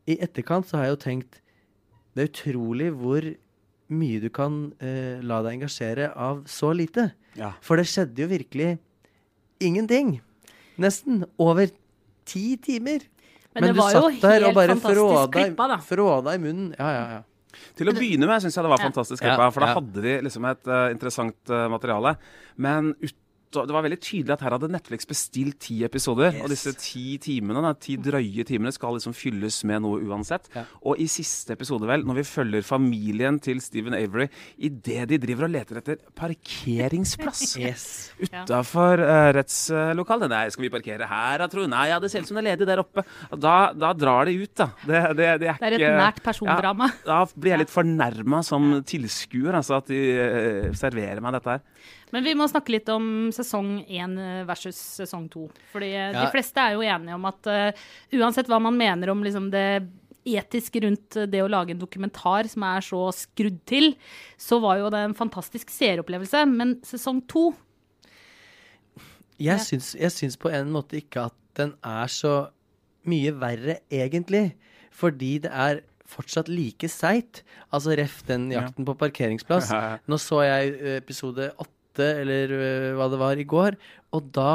i 0.07 0.15
etterkant 0.23 0.69
så 0.69 0.79
har 0.79 0.87
jeg 0.87 0.95
jo 0.95 1.03
tenkt 1.03 1.41
Det 2.15 2.23
er 2.23 2.31
utrolig 2.31 2.89
hvor 2.95 3.25
mye 3.89 4.19
du 4.21 4.29
kan 4.33 4.69
eh, 4.79 5.19
la 5.25 5.41
deg 5.45 5.59
engasjere 5.59 6.11
av 6.13 6.43
så 6.49 6.71
lite. 6.75 7.09
Ja. 7.39 7.53
For 7.65 7.79
det 7.79 7.87
skjedde 7.89 8.23
jo 8.23 8.29
virkelig 8.31 8.75
ingenting. 9.63 10.19
Nesten. 10.79 11.23
Over 11.41 11.71
ti 12.29 12.57
timer. 12.61 13.05
Men 13.55 13.65
det 13.65 13.73
du 13.73 13.81
var 13.81 13.95
jo 13.95 14.03
satt 14.05 14.21
der 14.23 14.45
og 14.47 14.55
bare 14.57 14.77
fråda, 14.77 15.25
klippa, 15.33 15.67
da. 15.71 15.79
fråda 15.83 16.35
i 16.37 16.41
munnen. 16.41 16.73
Ja, 16.77 16.89
ja, 16.93 17.05
ja. 17.17 17.25
Til 17.75 17.89
å 17.89 17.95
begynne 17.97 18.27
med 18.29 18.43
syns 18.43 18.55
jeg 18.55 18.63
det 18.63 18.71
var 18.71 18.79
Ja. 18.79 18.89
fantastisk 18.91 19.23
klippa, 19.25 19.49
for 19.51 19.65
da 19.65 19.71
ja. 19.71 19.79
hadde 19.79 20.03
de 20.05 20.13
liksom 20.27 20.45
et 20.45 20.69
uh, 20.69 20.91
interessant 20.93 21.51
uh, 21.51 21.65
materiale. 21.73 22.13
Men 22.55 22.93
det 23.49 23.73
var 23.73 23.81
veldig 23.85 23.97
tydelig 23.97 24.33
at 24.35 24.43
her 24.45 24.53
hadde 24.53 24.69
Netflix 24.69 25.07
bestilt 25.09 25.57
ti 25.65 25.79
episoder. 25.85 26.35
Yes. 26.35 26.43
Og 26.45 26.51
disse 26.53 26.73
ti 26.77 27.17
timene, 27.21 27.63
da, 27.65 27.71
ti 27.73 27.95
drøye 27.97 28.45
timene 28.45 28.71
skal 28.75 28.93
liksom 28.97 29.15
fylles 29.17 29.57
med 29.69 29.81
noe 29.85 30.01
uansett. 30.05 30.49
Ja. 30.53 30.65
Og 30.85 31.01
i 31.01 31.07
siste 31.09 31.55
episode, 31.57 31.87
vel, 31.89 32.05
når 32.05 32.19
vi 32.19 32.25
følger 32.29 32.65
familien 32.67 33.39
til 33.41 33.61
Stephen 33.63 33.97
Avery 33.97 34.27
idet 34.57 35.07
de 35.09 35.17
driver 35.21 35.47
og 35.47 35.53
leter 35.55 35.81
etter 35.81 35.99
parkeringsplass 36.19 37.55
Yes. 37.59 37.85
utafor 38.21 39.01
uh, 39.01 39.29
rettslokalet 39.35 40.29
Nei, 40.31 40.45
skal 40.53 40.67
vi 40.67 40.71
parkere 40.73 41.07
her, 41.09 41.41
da, 41.41 41.49
tro? 41.51 41.65
Nei, 41.69 41.87
ja, 41.89 41.97
det 42.01 42.11
ser 42.13 42.23
ut 42.23 42.29
som 42.29 42.37
det 42.37 42.45
er 42.45 42.49
ledig 42.51 42.69
der 42.69 42.83
oppe. 42.83 43.03
Da, 43.33 43.57
da 43.73 43.93
drar 43.97 44.29
de 44.29 44.37
ut, 44.43 44.53
da. 44.61 44.69
Det, 44.85 45.01
det, 45.17 45.29
det, 45.41 45.51
er, 45.55 45.61
Det 45.63 45.71
er 45.71 45.89
et 45.89 45.99
nært 45.99 46.21
persondrama. 46.25 46.91
Ja, 47.01 47.23
da 47.25 47.39
blir 47.39 47.55
jeg 47.55 47.63
litt 47.65 47.73
fornærma 47.73 48.43
som 48.45 48.75
tilskuer, 48.87 49.57
altså, 49.57 49.81
at 49.81 49.89
de 49.89 50.03
uh, 50.19 50.77
serverer 50.77 51.23
meg 51.23 51.39
dette 51.39 51.57
her. 51.57 51.65
Men 52.13 52.25
vi 52.25 52.33
må 52.37 52.47
snakke 52.49 52.73
litt 52.73 52.89
om 52.89 53.29
sesong 53.39 53.79
én 53.87 54.17
versus 54.47 54.77
sesong 54.99 55.25
to. 55.31 55.47
Fordi 55.73 55.89
ja. 55.93 56.11
de 56.15 56.27
fleste 56.33 56.61
er 56.61 56.75
jo 56.77 56.85
enige 56.85 57.17
om 57.17 57.25
at 57.29 57.49
uh, 57.49 57.87
uansett 58.19 58.51
hva 58.51 58.61
man 58.63 58.77
mener 58.77 59.11
om 59.13 59.25
liksom 59.25 59.49
det 59.53 59.65
etiske 60.27 60.81
rundt 60.83 61.17
det 61.31 61.41
å 61.41 61.49
lage 61.49 61.73
en 61.73 61.81
dokumentar 61.81 62.49
som 62.51 62.65
er 62.67 62.85
så 62.85 63.01
skrudd 63.15 63.59
til, 63.69 63.93
så 64.37 64.59
var 64.63 64.79
jo 64.81 64.91
det 64.93 65.01
en 65.07 65.17
fantastisk 65.17 65.71
seeropplevelse. 65.73 66.43
Men 66.51 66.77
sesong 66.85 67.23
to 67.29 67.49
Jeg 69.39 69.63
syns, 69.63 69.93
jeg 69.95 70.11
syns 70.11 70.35
på 70.35 70.51
en 70.51 70.71
måte 70.73 70.99
ikke 70.99 71.29
at 71.29 71.37
den 71.55 71.71
er 71.85 72.11
så 72.11 72.49
mye 73.07 73.31
verre, 73.39 73.79
egentlig. 73.91 74.51
Fordi 74.91 75.37
det 75.45 75.51
er 75.55 75.79
fortsatt 76.09 76.49
like 76.51 76.89
seigt. 76.91 77.43
Altså 77.71 77.95
ref 77.97 78.21
den 78.27 78.49
jakten 78.51 78.87
på 78.87 78.97
parkeringsplass. 78.99 79.71
Ja, 79.71 79.81
ja. 79.93 79.97
Nå 80.09 80.19
så 80.21 80.41
jeg 80.43 80.73
eh, 80.79 80.97
episode 80.99 81.51
åtte, 81.55 81.75
eller 82.03 82.53
eh, 82.59 82.91
hva 82.97 83.09
det 83.11 83.19
var, 83.21 83.37
i 83.41 83.47
går. 83.47 83.77
Og 84.13 84.31
da 84.35 84.51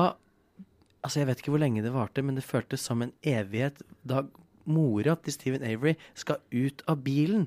Altså, 1.04 1.18
jeg 1.20 1.26
vet 1.28 1.40
ikke 1.42 1.52
hvor 1.52 1.60
lenge 1.60 1.82
det 1.84 1.90
varte, 1.92 2.22
men 2.24 2.32
det 2.38 2.46
føltes 2.48 2.80
som 2.80 3.02
en 3.04 3.10
evighet 3.28 3.82
da 4.08 4.22
mora 4.64 5.12
til 5.20 5.34
Stephen 5.34 5.60
Avery 5.68 5.92
skal 6.16 6.38
ut 6.48 6.80
av 6.88 7.02
bilen 7.04 7.42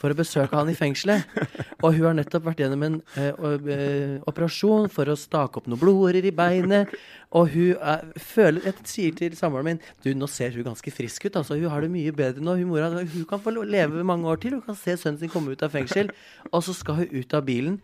for 0.00 0.08
å 0.08 0.16
besøke 0.16 0.56
han 0.56 0.70
i 0.72 0.76
fengselet. 0.78 1.26
Og 1.84 1.92
hun 1.98 2.06
har 2.06 2.16
nettopp 2.16 2.46
vært 2.46 2.62
gjennom 2.64 2.86
en 2.86 2.96
eh, 3.20 3.36
o- 3.36 3.68
eh, 3.68 4.14
operasjon 4.32 4.88
for 4.88 5.12
å 5.12 5.18
stake 5.20 5.60
opp 5.60 5.68
noen 5.68 5.82
blodårer 5.82 6.24
i 6.24 6.32
beinet. 6.32 6.94
Og 7.36 7.52
hun 7.52 7.76
er, 7.76 8.08
føler 8.16 8.64
Jeg 8.70 8.88
sier 8.88 9.12
til 9.20 9.36
samboeren 9.36 9.68
min 9.74 9.82
Du, 10.00 10.08
nå 10.16 10.24
ser 10.32 10.56
hun 10.56 10.64
ganske 10.72 10.96
frisk 10.96 11.28
ut. 11.28 11.36
altså 11.36 11.60
Hun 11.60 11.68
har 11.68 11.84
det 11.84 11.92
mye 11.92 12.16
bedre 12.16 12.40
nå. 12.40 12.56
Hun, 12.62 12.72
mora, 12.72 12.88
hun 12.96 13.28
kan 13.28 13.44
få 13.44 13.52
leve 13.60 14.00
mange 14.08 14.24
år 14.32 14.40
til. 14.40 14.56
Hun 14.56 14.64
kan 14.72 14.80
se 14.80 14.96
sønnen 14.96 15.20
sin 15.20 15.28
komme 15.36 15.52
ut 15.52 15.68
av 15.68 15.76
fengsel. 15.76 16.08
Og 16.48 16.64
så 16.64 16.72
skal 16.80 17.02
hun 17.04 17.12
ut 17.12 17.36
av 17.36 17.44
bilen. 17.44 17.82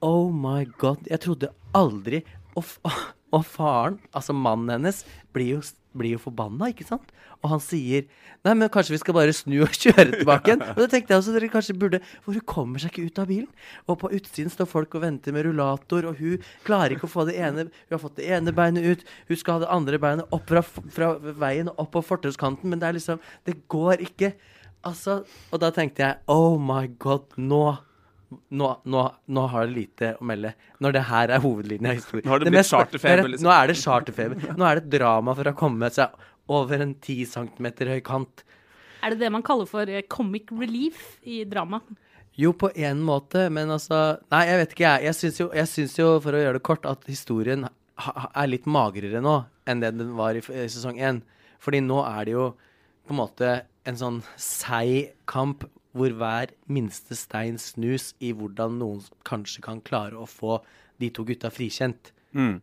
Oh 0.00 0.30
my 0.32 0.64
god. 0.80 1.04
Jeg 1.10 1.20
trodde 1.26 1.52
aldri 1.76 2.22
Og, 2.56 2.64
og 3.36 3.44
faren, 3.46 4.00
altså 4.16 4.34
mannen 4.34 4.72
hennes, 4.72 5.04
blir 5.34 5.56
jo, 5.56 5.60
blir 5.94 6.16
jo 6.16 6.22
forbanna, 6.24 6.70
ikke 6.72 6.86
sant? 6.88 7.12
Og 7.40 7.52
han 7.52 7.62
sier 7.62 8.06
Nei, 8.44 8.54
men 8.56 8.70
kanskje 8.72 8.94
vi 8.94 9.00
skal 9.02 9.16
bare 9.16 9.34
snu 9.36 9.58
og 9.66 9.74
kjøre 9.82 10.06
tilbake 10.14 10.48
igjen. 10.48 10.62
Og 10.72 10.78
det 10.80 10.88
tenkte 10.92 11.12
jeg 11.12 11.20
også 11.20 11.34
dere 11.34 11.50
kanskje 11.52 11.76
burde 11.76 12.00
For 12.24 12.32
hun 12.32 12.46
kommer 12.48 12.80
seg 12.80 12.94
ikke 12.94 13.10
ut 13.10 13.20
av 13.20 13.28
bilen. 13.28 13.50
Og 13.86 13.98
på 14.00 14.10
utsiden 14.16 14.52
står 14.52 14.68
folk 14.70 14.96
og 14.96 15.04
venter 15.04 15.36
med 15.36 15.44
rullator, 15.46 16.08
og 16.08 16.20
hun 16.20 16.46
klarer 16.66 16.96
ikke 16.96 17.08
å 17.08 17.12
få 17.12 17.26
det 17.28 17.36
ene 17.36 17.66
Hun 17.68 17.96
har 17.96 18.02
fått 18.02 18.16
det 18.20 18.30
ene 18.32 18.56
beinet 18.56 18.88
ut, 18.88 19.04
hun 19.28 19.40
skal 19.40 19.58
ha 19.58 19.64
det 19.66 19.74
andre 19.76 20.00
beinet 20.00 20.32
opp 20.36 20.48
fra, 20.48 20.64
fra 20.64 21.12
veien 21.20 21.68
og 21.72 21.84
opp 21.84 21.92
på 21.98 22.04
fortauskanten, 22.14 22.72
men 22.72 22.80
det 22.80 22.88
er 22.88 22.98
liksom 22.98 23.20
Det 23.46 23.58
går 23.70 24.02
ikke. 24.08 24.32
Altså 24.88 25.20
Og 25.52 25.60
da 25.62 25.70
tenkte 25.76 26.06
jeg 26.06 26.20
Oh 26.32 26.56
my 26.56 26.86
god, 26.98 27.28
nå 27.36 27.64
nå, 28.30 28.68
nå, 28.86 29.00
nå 29.34 29.44
har 29.52 29.66
det 29.66 29.74
lite 29.76 30.10
å 30.20 30.26
melde. 30.30 30.52
Når 30.80 30.92
det 30.96 31.02
her 31.08 31.32
er 31.34 31.40
hovedlinja 31.42 31.92
i 31.94 31.98
historien. 31.98 32.26
Nå 32.28 32.30
har 32.34 32.38
det 32.42 32.50
blitt 32.50 32.58
mest- 32.60 32.74
charterfeber, 32.74 33.24
er- 33.24 33.32
liksom. 33.34 33.46
Nå 33.48 33.54
er 33.56 33.66
det 33.72 33.76
charterfeber. 33.80 34.44
Nå 34.60 34.66
er 34.70 34.80
det 34.80 34.90
drama 34.98 35.34
for 35.34 35.50
å 35.50 35.54
komme 35.58 35.90
seg 35.90 36.14
over 36.50 36.80
en 36.84 36.94
10 36.94 37.26
cm 37.30 37.66
høy 37.90 38.00
kant. 38.06 38.44
er 39.02 39.10
det 39.14 39.18
det 39.20 39.32
man 39.32 39.42
kaller 39.42 39.66
for 39.66 39.88
eh, 39.88 40.02
comic 40.08 40.50
relief 40.52 41.18
i 41.24 41.42
drama. 41.44 41.80
Jo, 42.38 42.52
på 42.52 42.70
en 42.76 43.00
måte, 43.02 43.48
men 43.52 43.68
altså 43.68 44.18
Nei, 44.30 44.44
jeg 44.46 44.58
vet 44.60 44.74
ikke, 44.74 44.86
jeg. 44.86 45.04
Jeg 45.10 45.14
syns 45.18 45.40
jo, 45.40 45.50
jeg 45.56 45.66
syns 45.68 45.96
jo, 45.98 46.08
for 46.20 46.32
å 46.36 46.40
gjøre 46.44 46.58
det 46.60 46.62
kort, 46.68 46.86
at 46.86 47.02
historien 47.10 47.66
er 47.68 48.46
litt 48.48 48.64
magrere 48.70 49.20
nå 49.20 49.44
enn 49.68 49.80
det 49.82 49.90
den 49.98 50.14
var 50.16 50.38
i, 50.38 50.40
i 50.40 50.68
sesong 50.72 50.96
én. 50.98 51.22
Fordi 51.60 51.80
nå 51.84 51.98
er 52.06 52.24
det 52.24 52.32
jo 52.36 52.46
på 53.08 53.12
en 53.16 53.20
måte 53.20 53.50
en 53.88 53.96
sånn 53.98 54.22
seig 54.40 55.10
kamp 55.26 55.64
hvor 55.96 56.14
hver 56.14 56.54
minste 56.70 57.16
stein 57.18 57.58
snus 57.58 58.12
i 58.22 58.32
hvordan 58.36 58.78
noen 58.80 59.02
kanskje 59.26 59.64
kan 59.64 59.82
klare 59.84 60.18
å 60.18 60.28
få 60.30 60.60
de 61.00 61.10
to 61.14 61.24
gutta 61.26 61.50
frikjent. 61.52 62.12
Mm. 62.36 62.60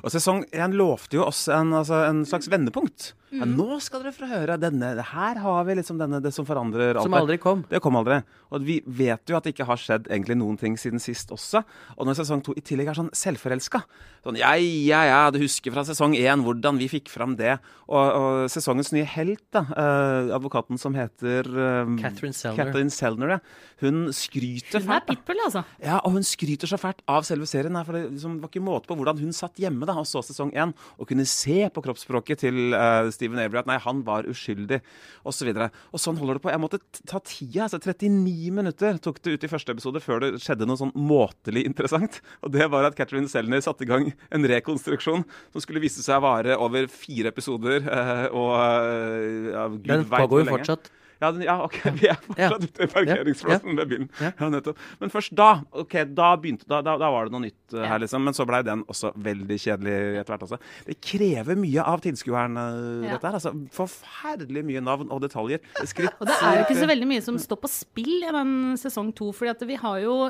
Og 0.00 0.12
sesong 0.14 0.46
én 0.56 0.76
lovte 0.78 1.18
jo 1.18 1.26
oss 1.26 1.46
en, 1.52 1.74
altså, 1.76 2.04
en 2.08 2.24
slags 2.28 2.48
vendepunkt. 2.52 3.12
Ja, 3.30 3.46
nå 3.46 3.78
skal 3.82 4.02
dere 4.02 4.12
få 4.14 4.26
høre 4.26 4.56
denne. 4.58 4.92
Her 5.12 5.38
har 5.42 5.66
vi 5.68 5.76
liksom 5.78 5.98
denne, 6.00 6.18
det 6.22 6.32
som 6.34 6.46
forandrer 6.48 6.96
alt. 6.98 7.06
Som 7.06 7.14
aldri 7.14 7.38
kom. 7.42 7.62
Det 7.70 7.78
kom 7.82 7.98
aldri. 8.00 8.20
Og 8.50 8.64
vi 8.66 8.80
vet 8.84 9.30
jo 9.30 9.38
at 9.38 9.46
det 9.46 9.54
ikke 9.54 9.68
har 9.68 9.78
skjedd 9.78 10.08
egentlig 10.10 10.36
noen 10.40 10.58
ting 10.58 10.74
siden 10.80 11.02
sist 11.02 11.30
også. 11.34 11.62
Og 11.96 12.08
når 12.08 12.18
sesong 12.22 12.42
to 12.46 12.56
i 12.58 12.64
tillegg 12.64 12.90
er 12.90 12.98
sånn 12.98 13.12
selvforelska 13.14 13.84
Sånn 14.20 14.36
ja, 14.36 14.50
ja, 14.60 14.98
ja, 15.08 15.20
du 15.32 15.38
husker 15.40 15.72
fra 15.72 15.80
sesong 15.88 16.12
én 16.18 16.42
hvordan 16.44 16.76
vi 16.76 16.90
fikk 16.92 17.08
fram 17.08 17.38
det. 17.38 17.54
Og, 17.88 17.96
og 17.96 18.50
sesongens 18.52 18.92
nye 18.92 19.06
helt, 19.08 19.46
da, 19.54 19.62
eh, 19.72 20.32
advokaten 20.36 20.76
som 20.80 20.92
heter 20.92 21.48
eh, 21.48 21.94
Catherine 22.02 22.36
Selner. 22.36 22.58
Catherine 22.58 22.92
Selner 22.92 23.32
ja. 23.36 23.38
Hun 23.80 24.10
skryter 24.12 24.76
Hun 24.76 24.82
er 24.82 24.90
fælt. 24.90 25.06
da. 25.06 25.14
pitbull, 25.14 25.40
altså. 25.46 25.62
Ja, 25.80 26.02
og 26.04 26.18
hun 26.18 26.26
skryter 26.26 26.68
så 26.68 26.76
fælt 26.80 27.00
av 27.08 27.24
selve 27.24 27.48
serien. 27.48 27.78
Her, 27.80 27.88
for 27.88 27.96
det 27.96 28.10
liksom 28.10 28.36
var 28.42 28.52
ikke 28.52 28.64
måte 28.66 28.90
på 28.90 28.98
hvordan 29.00 29.22
hun 29.22 29.32
satt 29.36 29.56
hjemme 29.62 29.88
da, 29.88 29.96
og 30.02 30.08
så 30.10 30.20
sesong 30.26 30.52
én 30.52 30.74
og 30.98 31.08
kunne 31.08 31.24
se 31.24 31.62
på 31.72 31.84
kroppsspråket 31.88 32.44
til 32.44 32.76
eh, 32.76 33.08
Stephen 33.20 33.40
Avery 33.42 33.60
at 33.62 33.68
nei, 33.70 33.78
han 33.84 34.02
var 34.06 34.28
uskyldig, 34.30 34.80
osv. 35.28 35.52
Og, 35.52 35.78
og 35.92 36.02
sånn 36.02 36.18
holder 36.20 36.40
det 36.40 36.44
på. 36.46 36.52
Jeg 36.54 36.62
måtte 36.62 36.80
ta 37.04 37.20
tida. 37.22 37.68
altså 37.68 37.80
39 37.82 38.50
minutter 38.56 39.00
tok 39.02 39.20
det 39.24 39.36
ut 39.36 39.46
i 39.46 39.52
første 39.52 39.76
episode 39.76 40.02
før 40.04 40.24
det 40.24 40.32
skjedde 40.42 40.68
noe 40.68 40.80
sånn 40.80 40.94
måtelig 40.96 41.66
interessant. 41.68 42.20
Og 42.44 42.54
det 42.56 42.70
var 42.72 42.88
at 42.88 42.96
Catherine 42.98 43.30
Selner 43.30 43.62
satte 43.64 43.86
i 43.86 43.90
gang 43.90 44.10
en 44.32 44.48
rekonstruksjon 44.54 45.26
som 45.26 45.64
skulle 45.64 45.82
vise 45.84 46.04
seg 46.04 46.18
å 46.18 46.24
vare 46.24 46.56
over 46.60 46.88
fire 46.92 47.32
episoder. 47.34 47.84
eh, 47.84 48.26
og 48.30 48.54
eh, 48.56 49.52
ja, 49.52 49.68
Gud 49.68 49.84
Den 49.84 50.02
lenge. 50.02 50.08
Den 50.08 50.26
pågår 50.26 50.44
jo 50.44 50.50
fortsatt. 50.56 50.90
Ja, 51.20 51.30
den, 51.32 51.42
ja, 51.44 51.56
ok, 51.66 51.76
vi 52.00 52.08
er 52.08 52.16
fortsatt 52.24 52.62
ute 52.64 52.86
i 52.86 52.88
parkeringsplassen 52.88 53.76
ved 53.76 53.90
bilen. 53.90 54.06
Ja. 54.20 54.30
Ja, 54.40 54.48
nettopp. 54.54 54.78
Men 55.02 55.12
først 55.12 55.34
da 55.36 55.50
ok, 55.82 55.96
da 56.16 56.30
begynte, 56.40 56.64
da, 56.70 56.80
da, 56.86 56.94
da 57.00 57.10
var 57.12 57.28
det 57.28 57.34
noe 57.34 57.44
nytt 57.44 57.74
uh, 57.76 57.82
her, 57.84 58.00
liksom. 58.00 58.24
Men 58.24 58.36
så 58.36 58.46
blei 58.48 58.62
den 58.64 58.84
også 58.88 59.12
veldig 59.20 59.58
kjedelig 59.60 59.96
etter 60.22 60.32
hvert. 60.34 60.46
Altså. 60.48 60.60
Det 60.88 60.96
krever 61.04 61.60
mye 61.60 61.84
av 61.92 62.00
tilskueren, 62.06 62.56
uh, 62.56 63.04
Ja. 63.04 63.16
dette 63.18 63.28
her. 63.28 63.36
Altså, 63.40 63.52
forferdelig 63.76 64.64
mye 64.70 64.80
navn 64.84 65.12
og 65.12 65.20
detaljer. 65.26 65.60
Skritt, 65.84 66.16
Og 66.20 66.28
det 66.30 66.36
er 66.40 66.60
jo 66.60 66.66
ikke 66.68 66.80
så 66.80 66.88
veldig 66.90 67.10
mye 67.12 67.24
som 67.24 67.38
står 67.40 67.60
på 67.64 67.70
spill 67.72 68.16
i 68.24 68.32
den 68.40 68.54
sesong 68.80 69.12
to, 69.16 69.32
fordi 69.36 69.52
at 69.52 69.66
vi 69.68 69.76
har 69.80 70.00
jo 70.04 70.20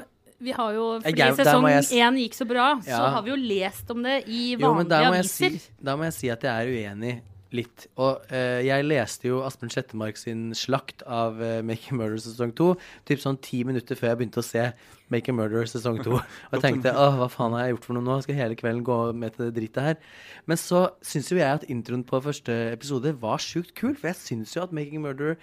vi 0.41 0.55
har 0.57 0.73
jo, 0.73 0.85
fordi 1.05 1.21
Jeg- 1.21 1.35
sesong 1.37 1.67
én 1.69 2.17
gikk 2.17 2.33
så 2.33 2.47
bra, 2.49 2.81
så 2.81 2.97
har 3.13 3.23
vi 3.23 3.29
jo 3.29 3.37
lest 3.37 3.91
om 3.93 4.03
det 4.03 4.23
i 4.27 4.57
Jo, 4.57 4.73
men 4.73 4.89
vanlige 4.89 4.89
da 4.89 5.11
må, 5.11 5.17
jeg 5.19 5.25
si, 5.29 5.51
da 5.85 5.97
må 6.01 6.05
jeg 6.09 6.15
si 6.17 6.31
at 6.33 6.41
jeg 6.41 6.51
er 6.51 6.71
uenig 6.73 7.21
litt. 7.55 7.87
Og 8.01 8.25
eh, 8.35 8.61
jeg 8.67 8.87
leste 8.87 9.29
jo 9.29 9.41
Asbjørn 9.47 9.73
Slettemark 9.75 10.19
sin 10.21 10.51
slakt 10.57 11.03
av 11.07 11.41
eh, 11.43 11.61
Make 11.67 11.93
a 11.93 11.99
Murder 11.99 12.21
sesong 12.23 12.53
to 12.57 12.73
typ 13.09 13.23
sånn 13.23 13.41
ti 13.43 13.63
minutter 13.67 13.99
før 13.99 14.13
jeg 14.13 14.21
begynte 14.21 14.43
å 14.43 14.47
se 14.47 14.67
Make 15.11 15.33
a 15.33 15.37
Murder 15.37 15.67
sesong 15.71 16.01
to. 16.05 16.19
Og 16.51 16.57
jeg 16.57 16.65
tenkte 16.65 16.95
åh, 16.95 17.19
hva 17.19 17.31
faen 17.33 17.57
har 17.57 17.67
jeg 17.67 17.77
gjort 17.77 17.89
for 17.89 17.99
noe 17.99 18.07
nå? 18.07 18.19
Skal 18.25 18.39
hele 18.39 18.59
kvelden 18.59 18.87
gå 18.87 18.99
med 19.19 19.37
til 19.37 19.49
det 19.49 19.55
drittet 19.59 19.89
her? 19.89 20.13
Men 20.51 20.61
så 20.61 20.85
syns 21.05 21.33
jo 21.33 21.41
jeg 21.41 21.61
at 21.61 21.67
introen 21.73 22.07
på 22.07 22.23
første 22.25 22.61
episode 22.75 23.15
var 23.23 23.43
sjukt 23.43 23.75
kul, 23.79 23.97
for 23.97 24.13
jeg 24.13 24.21
syns 24.23 24.55
jo 24.57 24.65
at 24.67 24.77
Making 24.77 25.03
a 25.03 25.09
Murder 25.09 25.35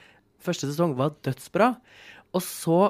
første 0.44 0.70
sesong 0.70 0.96
var 1.00 1.18
dødsbra. 1.26 1.74
Og 2.36 2.44
så 2.46 2.82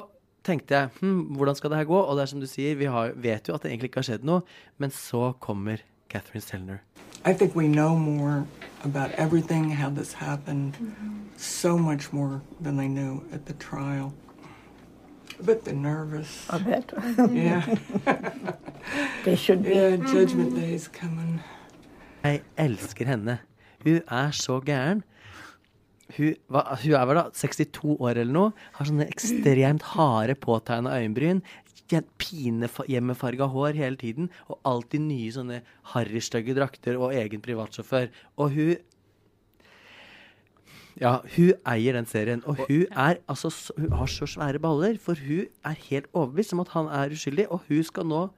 tenkte 0.46 0.76
jeg 0.76 0.94
hm, 1.00 1.36
hvordan 1.36 1.58
skal 1.58 1.72
det 1.72 1.82
her 1.82 1.90
gå? 1.90 1.98
Og 1.98 2.16
det 2.16 2.24
er 2.24 2.32
som 2.32 2.42
du 2.42 2.48
sier, 2.50 2.78
vi 2.78 2.90
har, 2.90 3.14
vet 3.18 3.48
jo 3.48 3.56
at 3.56 3.64
det 3.64 3.72
egentlig 3.72 3.92
ikke 3.92 4.04
har 4.04 4.10
skjedd 4.12 4.28
noe, 4.28 4.44
men 4.78 4.94
så 4.94 5.32
kommer 5.42 5.82
Catherine 6.08 6.44
Sellner. 6.44 6.84
I 7.24 7.32
think 7.32 7.54
we 7.54 7.68
know 7.68 7.96
more 7.96 8.46
about 8.84 9.10
everything, 9.12 9.70
how 9.70 9.90
this 9.90 10.12
happened, 10.12 10.76
so 11.36 11.76
much 11.76 12.12
more 12.12 12.42
than 12.60 12.76
they 12.76 12.88
knew 12.88 13.22
at 13.32 13.46
the 13.46 13.54
trial. 13.54 14.12
But 15.38 15.46
bit 15.46 15.64
the 15.64 15.72
nervous. 15.72 16.46
I 16.50 16.58
bet. 16.58 16.92
Yeah. 17.30 17.62
they 19.24 19.36
should 19.36 19.62
be. 19.62 19.70
Yeah, 19.70 19.96
judgment 19.96 20.54
day's 20.56 20.88
coming. 20.88 21.40
Jeg 22.24 22.42
elsker 22.58 23.06
henne. 23.06 23.38
Hun 23.84 24.00
er 24.10 24.30
så 24.30 24.60
gæren. 24.60 25.04
Hun, 26.16 26.34
hva, 26.50 26.64
hun 26.82 26.92
er 26.92 27.04
vel 27.06 27.20
da 27.20 27.24
62 27.30 27.96
år 28.00 28.18
eller 28.18 28.32
noe. 28.34 28.52
Har 28.74 28.88
sånne 28.88 29.06
ekstremt 29.06 29.86
harde, 29.94 30.34
påtegna 30.34 30.96
øyenbryn. 30.98 31.42
Pinehjemmefarga 32.18 33.48
hår 33.52 33.78
hele 33.78 33.96
tiden. 34.00 34.30
Og 34.48 34.60
alltid 34.68 35.04
nye 35.06 35.32
sånne 35.34 35.62
harrystygge 35.94 36.56
drakter 36.58 36.98
og 37.00 37.16
egen 37.16 37.44
privatsjåfør. 37.44 38.12
Og 38.36 38.54
hun 38.56 38.76
Ja, 40.98 41.20
hun 41.36 41.52
eier 41.62 41.94
den 41.94 42.08
serien. 42.10 42.42
Og 42.44 42.58
hun 42.66 42.86
er 42.90 43.20
altså 43.28 43.52
Hun 43.78 43.92
har 43.92 44.06
så 44.06 44.26
svære 44.26 44.58
baller, 44.58 44.98
for 44.98 45.14
hun 45.14 45.46
er 45.64 45.76
helt 45.90 46.06
overbevist 46.12 46.52
om 46.52 46.60
at 46.60 46.68
han 46.74 46.86
er 46.86 47.14
uskyldig, 47.14 47.46
og 47.52 47.62
hun 47.68 47.84
skal 47.84 48.06
nå 48.06 48.28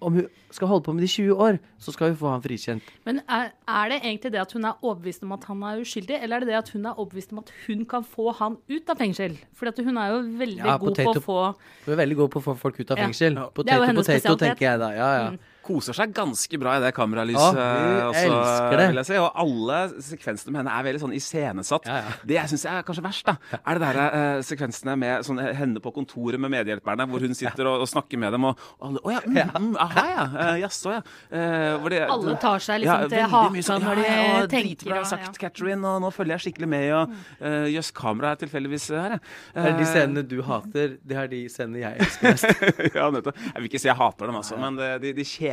om 0.00 0.16
hun 0.16 0.26
skal 0.50 0.68
holde 0.70 0.84
på 0.86 0.94
med 0.96 1.04
det 1.04 1.10
i 1.10 1.14
20 1.22 1.34
år, 1.46 1.58
så 1.78 1.92
skal 1.94 2.10
hun 2.12 2.16
få 2.20 2.30
han 2.32 2.42
frikjent. 2.44 2.90
Men 3.06 3.20
er, 3.28 3.52
er 3.68 3.92
det 3.92 3.98
egentlig 4.00 4.32
det 4.34 4.40
at 4.42 4.52
hun 4.56 4.64
er 4.64 4.80
overbevist 4.82 5.22
om 5.26 5.32
at 5.36 5.44
han 5.50 5.62
er 5.68 5.82
uskyldig, 5.84 6.18
eller 6.22 6.36
er 6.36 6.40
det 6.46 6.48
det 6.52 6.58
at 6.60 6.72
hun 6.74 6.86
er 6.86 6.98
overbevist 6.98 7.32
om 7.36 7.42
at 7.42 7.52
hun 7.66 7.84
kan 7.90 8.04
få 8.04 8.32
han 8.40 8.58
ut 8.70 8.90
av 8.90 9.00
fengsel? 9.00 9.38
For 9.54 9.70
hun 9.76 10.00
er 10.00 10.14
jo 10.14 10.20
veldig 10.40 10.64
Ja, 10.64 10.76
god 10.78 10.96
potato- 10.96 11.20
på 11.20 11.20
å 11.20 11.28
få 11.28 11.38
Hun 11.86 11.94
er 11.94 12.02
veldig 12.04 12.16
god 12.16 12.30
på 12.30 12.40
å 12.40 12.46
få 12.48 12.56
folk 12.58 12.80
ut 12.80 12.90
av 12.90 12.96
fengsel. 13.04 13.34
Jo 13.34 13.50
Potato, 13.54 13.94
potato, 14.00 14.36
tenker 14.36 14.66
jeg 14.70 14.78
da. 14.80 14.90
Ja, 14.96 15.10
ja. 15.20 15.30
Mm. 15.30 15.38
Koser 15.70 15.94
seg 15.94 16.12
ganske 16.16 16.58
bra 16.60 16.76
i 16.78 16.82
det 16.82 16.90
kameralyset. 16.96 17.38
Å, 17.38 17.54
vi 17.54 18.02
også, 18.08 18.24
elsker 18.26 18.76
det. 18.80 18.86
Vil 18.90 19.00
jeg 19.00 19.08
si. 19.10 19.18
Og 19.22 19.40
alle 19.44 19.78
sekvensene 20.10 20.54
med 20.54 20.60
henne 20.64 20.74
er 20.80 20.86
veldig 20.88 21.02
sånn 21.04 21.14
iscenesatt. 21.16 21.86
Ja, 21.86 21.98
ja. 22.04 22.14
Det 22.26 22.36
jeg 22.40 22.50
syns 22.54 22.64
er 22.72 22.82
kanskje 22.88 23.04
verst, 23.06 23.28
da, 23.30 23.36
er 23.60 23.78
det 23.78 23.84
der 23.86 24.00
eh, 24.04 24.42
sekvensene 24.50 24.96
med 24.98 25.26
sånn, 25.26 25.38
henne 25.60 25.82
på 25.84 25.92
kontoret 25.94 26.40
med 26.42 26.50
medhjelperne, 26.56 27.06
hvor 27.10 27.22
hun 27.22 27.36
sitter 27.38 27.70
og, 27.70 27.84
og 27.84 27.90
snakker 27.90 28.18
med 28.20 28.34
dem, 28.34 28.48
og, 28.50 28.58
og 28.80 28.88
alle 28.90 29.02
Å 29.06 29.12
ja, 29.14 29.20
mm, 29.26 29.38
mm, 29.54 29.70
aha 29.86 30.04
ja. 30.10 30.24
Uh, 30.34 30.54
Jaså, 30.64 30.92
ja. 30.96 31.00
Eh, 31.30 31.88
det- 31.90 32.02
Alle 32.10 32.34
tar 32.42 32.62
seg 32.62 32.82
liksom 32.82 33.06
til 33.06 33.16
veldig 33.16 33.30
haka 33.32 33.62
sånn, 33.70 33.84
når 33.86 34.00
de 34.00 34.04
ja, 34.06 34.16
ja, 34.26 34.42
tenker, 34.50 34.94
og- 34.98 35.06
sagt, 35.10 35.28
ja. 35.30 35.32
Catherine, 35.44 35.84
og 35.86 36.02
nå 36.04 36.10
følger 36.14 36.36
jeg 36.36 36.44
skikkelig 36.48 36.68
med, 36.74 36.86
og 36.96 37.14
uh, 37.40 37.68
jøss, 37.70 37.90
kameraet 37.96 38.40
er 38.40 38.42
tilfeldigvis 38.46 38.88
her, 38.96 39.16
ja. 39.16 39.20
Det 39.54 39.66
er 39.70 39.78
de 39.78 39.86
Eh, 39.86 39.92
scenene 39.94 40.22
du 40.28 40.36
hater, 40.46 40.96
det 41.06 41.16
er 41.16 41.28
de 41.30 41.40
scenene 41.50 41.80
jeg 41.82 42.02
elsker 42.04 42.34
mest. 42.34 42.64
ja, 42.98 43.06
nettopp. 43.14 43.38
Jeg 43.46 43.56
vil 43.62 43.68
ikke 43.70 43.80
si 43.82 43.88
jeg 43.88 43.96
hater 43.98 44.30
dem, 44.30 44.36
altså, 44.40 44.58
men 44.60 44.76
det, 44.78 44.90
de, 45.02 45.12
de 45.16 45.24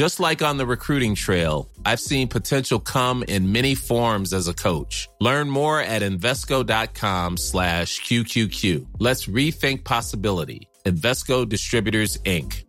Just 0.00 0.18
like 0.18 0.40
on 0.40 0.56
the 0.56 0.64
recruiting 0.64 1.14
trail, 1.14 1.68
I've 1.84 2.00
seen 2.00 2.28
potential 2.28 2.80
come 2.80 3.22
in 3.28 3.52
many 3.52 3.74
forms 3.74 4.32
as 4.32 4.48
a 4.48 4.54
coach. 4.54 5.10
Learn 5.20 5.50
more 5.50 5.78
at 5.78 6.00
Invesco.com 6.00 7.36
slash 7.36 8.00
QQQ. 8.00 8.86
Let's 8.98 9.26
rethink 9.26 9.84
possibility. 9.84 10.66
Invesco 10.86 11.46
Distributors, 11.46 12.16
Inc. 12.24 12.64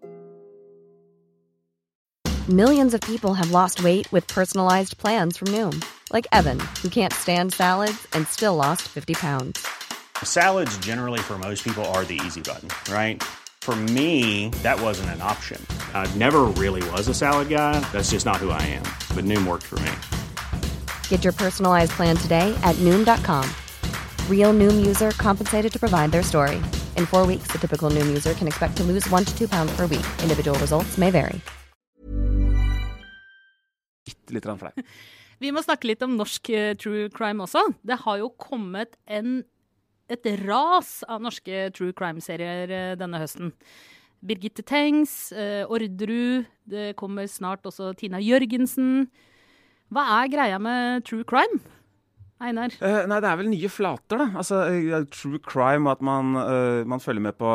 Millions 2.49 2.93
of 2.93 2.99
people 2.99 3.33
have 3.33 3.51
lost 3.51 3.81
weight 3.81 4.11
with 4.11 4.27
personalized 4.27 4.97
plans 4.97 5.37
from 5.37 5.47
Noom, 5.55 5.81
like 6.11 6.27
Evan, 6.33 6.59
who 6.81 6.89
can't 6.89 7.13
stand 7.13 7.53
salads 7.53 8.09
and 8.11 8.27
still 8.27 8.57
lost 8.57 8.81
50 8.89 9.13
pounds. 9.13 9.65
Salads, 10.21 10.77
generally, 10.79 11.19
for 11.19 11.37
most 11.37 11.63
people, 11.63 11.85
are 11.95 12.03
the 12.03 12.19
easy 12.25 12.41
button, 12.41 12.67
right? 12.93 13.23
For 13.61 13.75
me, 13.75 14.49
that 14.63 14.81
wasn't 14.81 15.11
an 15.11 15.21
option. 15.21 15.65
I 15.93 16.09
never 16.15 16.41
really 16.57 16.81
was 16.89 17.07
a 17.07 17.13
salad 17.13 17.47
guy. 17.47 17.79
That's 17.91 18.09
just 18.09 18.25
not 18.25 18.37
who 18.37 18.49
I 18.49 18.61
am. 18.63 18.83
But 19.15 19.25
Noom 19.25 19.45
worked 19.45 19.67
for 19.67 19.79
me. 19.85 19.91
Get 21.09 21.23
your 21.23 21.33
personalized 21.33 21.91
plan 21.91 22.17
today 22.17 22.57
at 22.63 22.75
Noom.com. 22.77 23.47
Real 24.29 24.51
Noom 24.51 24.83
user 24.83 25.11
compensated 25.11 25.71
to 25.73 25.79
provide 25.79 26.11
their 26.11 26.23
story. 26.23 26.59
In 26.97 27.05
four 27.05 27.27
weeks, 27.27 27.51
the 27.51 27.59
typical 27.59 27.91
Noom 27.91 28.07
user 28.07 28.33
can 28.33 28.47
expect 28.47 28.77
to 28.77 28.83
lose 28.83 29.07
one 29.11 29.25
to 29.25 29.37
two 29.37 29.47
pounds 29.47 29.71
per 29.75 29.83
week. 29.83 30.07
Individual 30.23 30.57
results 30.57 30.97
may 30.97 31.11
vary. 31.11 31.39
bitte 34.31 34.51
litt 34.51 34.59
for 34.59 34.71
deg. 34.71 34.85
Vi 35.41 35.49
må 35.49 35.63
snakke 35.65 35.89
litt 35.89 36.03
om 36.05 36.17
norsk 36.19 36.51
eh, 36.53 36.73
true 36.77 37.09
crime 37.13 37.41
også. 37.41 37.63
Det 37.81 37.97
har 38.03 38.19
jo 38.21 38.29
kommet 38.37 38.97
en, 39.09 39.41
et 40.11 40.29
ras 40.45 41.01
av 41.07 41.23
norske 41.23 41.69
true 41.75 41.95
crime-serier 41.97 42.71
eh, 42.71 42.93
denne 42.99 43.21
høsten. 43.21 43.53
Birgitte 44.21 44.63
Tengs, 44.67 45.31
eh, 45.33 45.65
Orderud, 45.65 46.45
det 46.69 46.95
kommer 46.99 47.25
snart 47.27 47.65
også 47.65 47.93
Tina 47.97 48.21
Jørgensen. 48.21 49.07
Hva 49.91 50.03
er 50.21 50.31
greia 50.31 50.59
med 50.61 51.07
true 51.07 51.25
crime? 51.27 51.59
Einar? 52.41 52.73
Uh, 52.81 53.03
nei, 53.09 53.19
det 53.21 53.29
er 53.29 53.37
vel 53.39 53.49
nye 53.51 53.69
flater, 53.69 54.21
da. 54.21 54.27
Altså, 54.41 54.61
uh, 54.65 55.03
True 55.13 55.39
crime, 55.45 55.89
at 55.91 56.01
man, 56.05 56.33
uh, 56.35 56.81
man 56.89 57.03
følger 57.03 57.23
med 57.27 57.37
på 57.39 57.49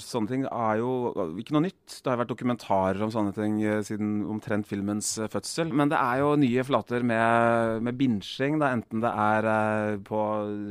sånne 0.00 0.30
ting, 0.30 0.46
er 0.48 0.80
jo 0.80 0.92
ikke 1.40 1.56
noe 1.56 1.66
nytt. 1.66 1.98
Det 1.98 2.08
har 2.08 2.20
vært 2.22 2.32
dokumentarer 2.32 3.04
om 3.04 3.12
sånne 3.12 3.34
ting 3.36 3.58
siden 3.86 4.22
omtrent 4.30 4.68
filmens 4.70 5.12
fødsel. 5.32 5.74
Men 5.76 5.92
det 5.92 6.00
er 6.00 6.22
jo 6.22 6.32
nye 6.40 6.64
flater 6.66 7.04
med, 7.06 7.80
med 7.86 7.98
binsjing, 8.00 8.60
da, 8.62 8.72
enten 8.76 9.04
det 9.04 9.12
er 9.12 10.00
på 10.06 10.22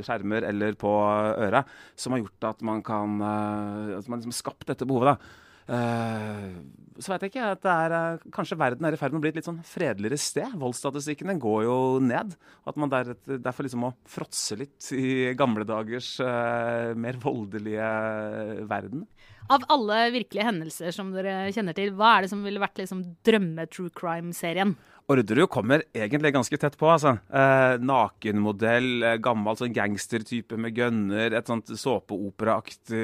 skjermer 0.05 0.47
eller 0.49 0.79
på 0.79 0.95
øret, 1.49 1.69
som 1.99 2.15
har 2.15 2.23
gjort 2.23 2.49
at 2.53 2.65
man 2.65 2.81
kan 2.85 3.21
At 3.21 4.07
man 4.09 4.19
liksom 4.19 4.35
skapt 4.35 4.67
dette 4.69 4.87
behovet. 4.87 5.15
da. 5.15 5.47
Eh, 5.69 6.45
så 6.99 7.13
vet 7.13 7.23
jeg 7.23 7.31
ikke 7.31 7.49
at 7.53 7.67
er, 7.69 7.93
eh, 7.95 8.23
kanskje 8.33 8.57
verden 8.59 8.85
er 8.85 8.95
i 8.95 8.99
ferd 8.99 9.13
med 9.13 9.21
å 9.21 9.23
bli 9.23 9.31
et 9.31 9.39
litt 9.39 9.47
sånn 9.47 9.61
fredeligere 9.63 10.17
sted. 10.19 10.55
Voldsstatistikken 10.59 11.31
den 11.31 11.39
går 11.39 11.63
jo 11.67 11.77
ned. 12.03 12.35
At 12.67 12.79
man 12.81 12.91
der, 12.91 13.13
derfor 13.29 13.63
liksom 13.63 13.85
må 13.85 13.93
fråtse 14.09 14.57
litt 14.59 14.89
i 14.91 15.33
gamle 15.39 15.67
dagers 15.69 16.17
eh, 16.19 16.93
mer 16.97 17.19
voldelige 17.21 17.91
verden. 18.67 19.05
Av 19.49 19.63
alle 19.73 20.11
virkelige 20.13 20.45
hendelser 20.45 20.93
som 20.93 21.09
dere 21.15 21.47
kjenner 21.55 21.73
til, 21.73 21.89
hva 21.97 22.17
er 22.17 22.25
det 22.25 22.29
som 22.29 22.43
ville 22.45 22.61
vært 22.61 22.77
liksom 22.77 23.01
drømme-true 23.25 23.89
crime-serien? 23.97 24.75
Orderud 25.09 25.49
kommer 25.49 25.81
egentlig 25.97 26.29
ganske 26.35 26.57
tett 26.61 26.75
på. 26.77 26.85
altså. 26.85 27.15
Eh, 27.33 27.79
nakenmodell, 27.81 29.03
eh, 29.03 29.15
gammel 29.17 29.57
sånn 29.57 29.73
gangstertype 29.73 30.57
med 30.57 30.77
gønner, 30.77 31.33
et 31.33 31.47
sånt 31.49 31.65
såpeoperaaktig 31.65 32.99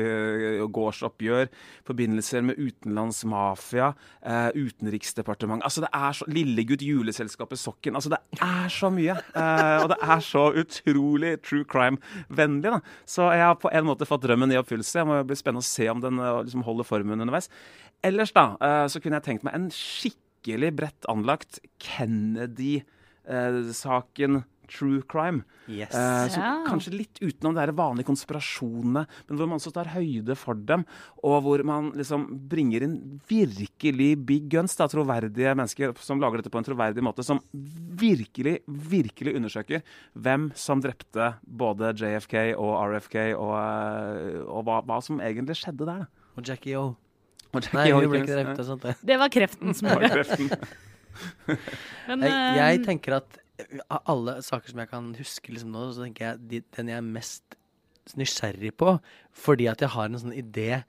eh, 0.60 0.65
gårdsoppgjør, 0.69 1.49
forbindelser 1.88 2.45
med 2.45 2.62
utenlandsmafia, 2.62 3.95
eh, 4.21 4.49
utenriksdepartement 4.53 5.63
Altså 5.65 5.81
det 5.81 5.89
er 5.93 6.12
så, 6.13 6.27
Lillegutt 6.29 6.86
juleselskapet 6.86 7.58
Sokken. 7.58 7.95
altså 7.95 8.10
Det 8.13 8.21
er 8.39 8.69
så 8.69 8.91
mye. 8.93 9.17
Eh, 9.34 9.81
og 9.81 9.89
det 9.89 9.97
er 10.01 10.21
så 10.21 10.53
utrolig 10.53 11.41
true 11.41 11.65
crime-vennlig. 11.65 12.69
da. 12.69 12.81
Så 13.08 13.31
jeg 13.34 13.41
har 13.41 13.55
på 13.55 13.73
en 13.73 13.86
måte 13.86 14.05
fått 14.05 14.21
drømmen 14.21 14.53
i 14.53 14.62
oppfyllelse. 14.62 15.01
Jeg 15.01 15.08
må 15.08 15.25
bli 15.25 15.36
spennende 15.36 15.65
å 15.65 15.73
se 15.73 15.89
om 15.89 16.01
den 16.01 16.21
eh, 16.39 16.43
liksom 16.47 16.63
holder 16.67 16.85
formen 16.87 17.21
underveis. 17.21 17.47
Ellers 18.05 18.31
da, 18.35 18.45
eh, 18.61 18.85
så 18.91 18.97
kunne 19.01 19.17
jeg 19.19 19.27
tenkt 19.29 19.43
meg 19.47 19.53
en 19.57 19.69
skikkelig 19.73 20.71
bredt 20.77 21.03
anlagt 21.11 21.51
Kennedy-saken 21.81 24.33
true 24.67 25.01
crime. 25.07 25.43
Yes. 25.67 25.93
Eh, 25.93 26.27
så 26.29 26.39
Ja. 26.39 26.63
Kanskje 26.67 26.97
litt 26.97 27.19
utenom 27.21 27.53
de 27.53 27.65
der 27.65 27.73
vanlige 27.73 28.05
konspirasjonene, 28.05 29.07
men 29.27 29.37
hvor 29.37 29.47
man 29.47 29.59
også 29.59 29.73
tar 29.73 29.85
høyde 29.85 30.35
for 30.35 30.53
dem. 30.53 30.85
Og 31.23 31.43
hvor 31.43 31.63
man 31.63 31.91
liksom 31.91 32.47
bringer 32.49 32.83
inn 32.83 33.21
virkelig 33.27 34.25
big 34.25 34.49
guns, 34.49 34.75
da, 34.75 34.87
troverdige 34.87 35.55
mennesker 35.55 35.95
som 35.97 36.19
lager 36.19 36.37
dette 36.37 36.51
på 36.51 36.57
en 36.57 36.63
troverdig 36.63 37.01
måte. 37.01 37.23
Som 37.23 37.41
virkelig, 37.53 38.61
virkelig 38.67 39.35
undersøker 39.35 39.81
hvem 40.15 40.51
som 40.55 40.81
drepte 40.81 41.35
både 41.45 41.93
JFK 41.93 42.55
og 42.55 42.91
RFK, 42.91 43.33
og, 43.35 43.55
eh, 43.55 44.41
og 44.45 44.65
hva, 44.65 44.83
hva 44.83 45.01
som 45.01 45.19
egentlig 45.19 45.55
skjedde 45.55 45.85
der. 45.85 45.99
da. 45.99 46.05
Og 46.35 46.43
Jackie 46.47 46.75
O. 46.79 46.95
Og 47.55 47.67
Nei, 47.73 47.85
hun 47.95 48.09
ble 48.11 48.19
ikke 48.23 48.35
drept 48.35 48.59
og 48.59 48.67
sånt. 48.67 48.83
det. 48.83 48.95
Det 49.07 49.15
var 49.21 49.29
kreften 49.31 49.73
som 49.77 49.87
gjorde 49.93 50.09
det. 50.27 50.59
Men, 52.09 52.23
Jeg, 52.25 52.31
eh, 52.31 52.57
jeg 52.59 52.81
tenker 52.83 53.15
at 53.21 53.37
av 53.87 54.01
alle 54.11 54.33
saker 54.43 54.73
som 54.73 54.81
jeg 54.83 54.89
kan 54.91 55.05
huske 55.15 55.53
liksom 55.55 55.71
nå, 55.71 55.85
så 55.95 56.03
tenker 56.03 56.25
jeg 56.33 56.41
de, 56.51 56.59
den 56.75 56.89
jeg 56.91 56.99
er 56.99 57.05
mest 57.07 57.55
nysgjerrig 58.19 58.73
på, 58.77 58.97
fordi 59.33 59.69
at 59.71 59.79
jeg 59.81 59.93
har 59.95 60.09
en 60.11 60.19
sånn 60.19 60.35
idé 60.35 60.81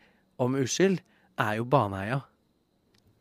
om 0.42 0.56
uskyld, 0.58 0.98
er 1.40 1.60
jo 1.60 1.64
Baneheia. 1.70 2.18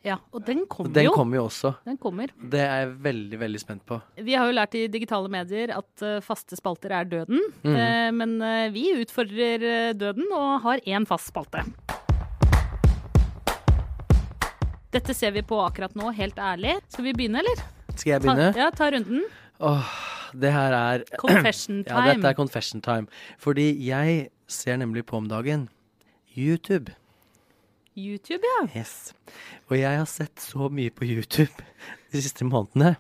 ja, 0.06 0.18
og 0.34 0.42
den 0.48 0.66
kommer 0.70 0.92
Den 0.94 1.06
jo. 1.08 1.14
kommer 1.16 1.38
jo 1.38 1.46
også. 1.46 1.76
Den 1.86 1.98
kommer. 2.02 2.34
Det 2.42 2.60
er 2.66 2.82
jeg 2.88 2.92
veldig, 3.06 3.40
veldig 3.46 3.62
spent 3.62 3.86
på. 3.86 4.02
Vi 4.18 4.34
har 4.34 4.50
jo 4.50 4.58
lært 4.58 4.76
i 4.76 4.88
digitale 4.92 5.30
medier 5.30 5.72
at 5.78 6.02
eh, 6.04 6.18
faste 6.26 6.58
spalter 6.58 6.92
er 6.98 7.06
døden. 7.06 7.40
Mm. 7.64 8.18
Men 8.18 8.36
vi 8.74 8.90
utfordrer 9.04 9.94
døden 9.94 10.26
og 10.34 10.62
har 10.66 10.82
én 10.90 11.06
fast 11.10 11.30
spalte. 11.32 11.64
Dette 14.96 15.12
ser 15.12 15.34
vi 15.36 15.42
på 15.44 15.58
akkurat 15.60 15.96
nå, 15.98 16.08
helt 16.16 16.38
ærlig. 16.40 16.78
Skal 16.88 17.04
vi 17.10 17.14
begynne, 17.18 17.42
eller? 17.42 17.64
Skal 17.98 18.14
jeg 18.14 18.22
Ta, 18.22 18.28
begynne? 18.30 18.52
ja, 18.56 18.68
ta 18.72 18.88
runden. 18.94 19.26
Åh, 19.60 19.90
det 20.40 20.52
her 20.56 20.76
er 20.78 21.04
Confession 21.24 21.82
Ja, 21.84 22.04
dette 22.08 22.30
er 22.32 22.38
confession 22.38 22.84
time. 22.84 23.10
Fordi 23.42 23.66
jeg 23.84 24.30
ser 24.48 24.80
nemlig 24.80 25.04
på 25.10 25.18
om 25.20 25.28
dagen 25.28 25.68
YouTube. 26.36 26.94
YouTube, 27.96 28.44
ja. 28.44 28.62
Yes. 28.76 29.12
Og 29.70 29.78
jeg 29.80 30.00
har 30.00 30.08
sett 30.08 30.40
så 30.44 30.70
mye 30.72 30.92
på 30.96 31.08
YouTube 31.08 31.52
de 32.12 32.24
siste 32.24 32.48
månedene 32.48 32.96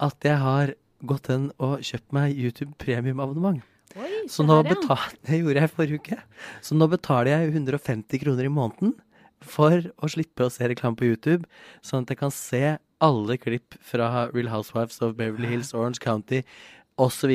at 0.00 0.24
jeg 0.24 0.36
har 0.40 0.74
gått 1.06 1.30
inn 1.32 1.48
og 1.56 1.80
kjøpt 1.84 2.12
meg 2.16 2.36
YouTube 2.36 2.74
premiumabonnement. 2.80 3.64
Oi, 3.96 4.26
Så 4.28 4.44
nå 4.44 4.58
her, 4.60 4.74
ja. 4.76 4.96
det 5.30 5.40
gjorde 5.40 5.64
jeg 5.64 5.72
forrige 5.72 6.00
uke. 6.02 6.20
Så 6.60 6.76
nå 6.76 6.88
betaler 6.92 7.32
jeg 7.32 7.54
150 7.56 8.20
kroner 8.20 8.48
i 8.48 8.52
måneden 8.52 8.92
for 9.44 9.90
å 10.00 10.10
slippe 10.10 10.46
å 10.46 10.52
se 10.52 10.68
reklame 10.68 10.98
på 10.98 11.08
YouTube, 11.08 11.46
sånn 11.84 12.06
at 12.06 12.14
jeg 12.14 12.20
kan 12.22 12.34
se 12.34 12.62
alle 13.04 13.36
klipp 13.40 13.76
fra 13.84 14.28
Real 14.32 14.48
Housewives 14.52 15.02
of 15.04 15.16
Beverly 15.18 15.50
Hills, 15.52 15.74
Orange 15.76 16.00
County 16.02 16.42
osv., 16.96 17.32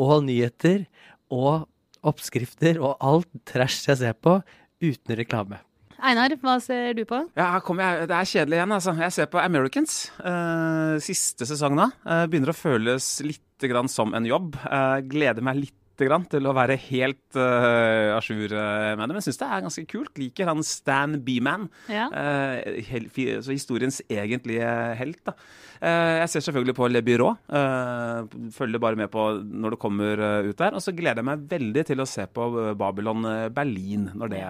og 0.00 0.22
nyheter, 0.24 0.86
og 1.32 1.66
oppskrifter 2.06 2.78
og 2.80 2.96
alt 3.04 3.28
trash 3.48 3.84
jeg 3.88 4.00
ser 4.00 4.14
på, 4.16 4.38
uten 4.80 5.18
reklame. 5.18 5.60
Einar, 6.00 6.32
hva 6.40 6.54
ser 6.64 6.94
du 6.96 7.02
på? 7.04 7.18
Ja, 7.36 7.50
jeg. 7.60 8.06
Det 8.08 8.16
er 8.16 8.28
kjedelig 8.30 8.56
igjen, 8.56 8.72
altså. 8.72 8.94
Jeg 9.04 9.12
ser 9.12 9.28
på 9.28 9.40
Americans. 9.42 9.96
Uh, 10.16 10.96
siste 11.04 11.44
sesong 11.48 11.76
nå. 11.76 11.90
Uh, 12.06 12.24
begynner 12.30 12.54
å 12.54 12.56
føles 12.56 13.18
litt 13.26 13.68
grann 13.68 13.90
som 13.92 14.16
en 14.16 14.24
jobb. 14.24 14.56
Uh, 14.64 15.04
gleder 15.04 15.44
meg 15.44 15.60
litt 15.60 15.79
grann 16.08 16.24
til 16.30 16.46
å 16.48 16.54
være 16.56 16.78
helt 16.88 17.36
uh, 17.36 18.16
à 18.16 18.20
jour 18.24 18.54
eh, 18.54 18.94
med 18.96 19.04
det. 19.04 19.16
Men 19.16 19.24
syns 19.26 19.40
det 19.40 19.48
er 19.48 19.64
ganske 19.66 19.84
kult. 19.90 20.12
Liker 20.20 20.48
han 20.48 20.62
Stan 20.66 21.18
Beeman. 21.26 21.68
Ja. 21.90 22.08
Uh, 22.08 23.10
så 23.44 23.52
historiens 23.52 24.00
egentlige 24.08 24.70
helt. 25.00 25.20
da. 25.26 25.36
Uh, 25.80 26.20
jeg 26.22 26.32
ser 26.32 26.46
selvfølgelig 26.48 26.76
på 26.76 26.88
Le 26.90 27.04
Byrå. 27.04 27.30
Uh, 27.52 28.50
følger 28.54 28.82
bare 28.82 28.98
med 28.98 29.10
på 29.12 29.26
når 29.42 29.74
det 29.74 29.80
kommer 29.82 30.20
eh, 30.24 30.50
ut 30.50 30.58
der. 30.58 30.76
Og 30.76 30.82
så 30.84 30.94
gleder 30.96 31.22
jeg 31.22 31.28
meg 31.30 31.46
veldig 31.50 31.86
til 31.90 32.02
å 32.02 32.08
se 32.08 32.26
på 32.30 32.46
eh, 32.60 32.74
Babylon 32.78 33.26
eh, 33.28 33.46
Berlin 33.54 34.10
når 34.16 34.34
det 34.34 34.42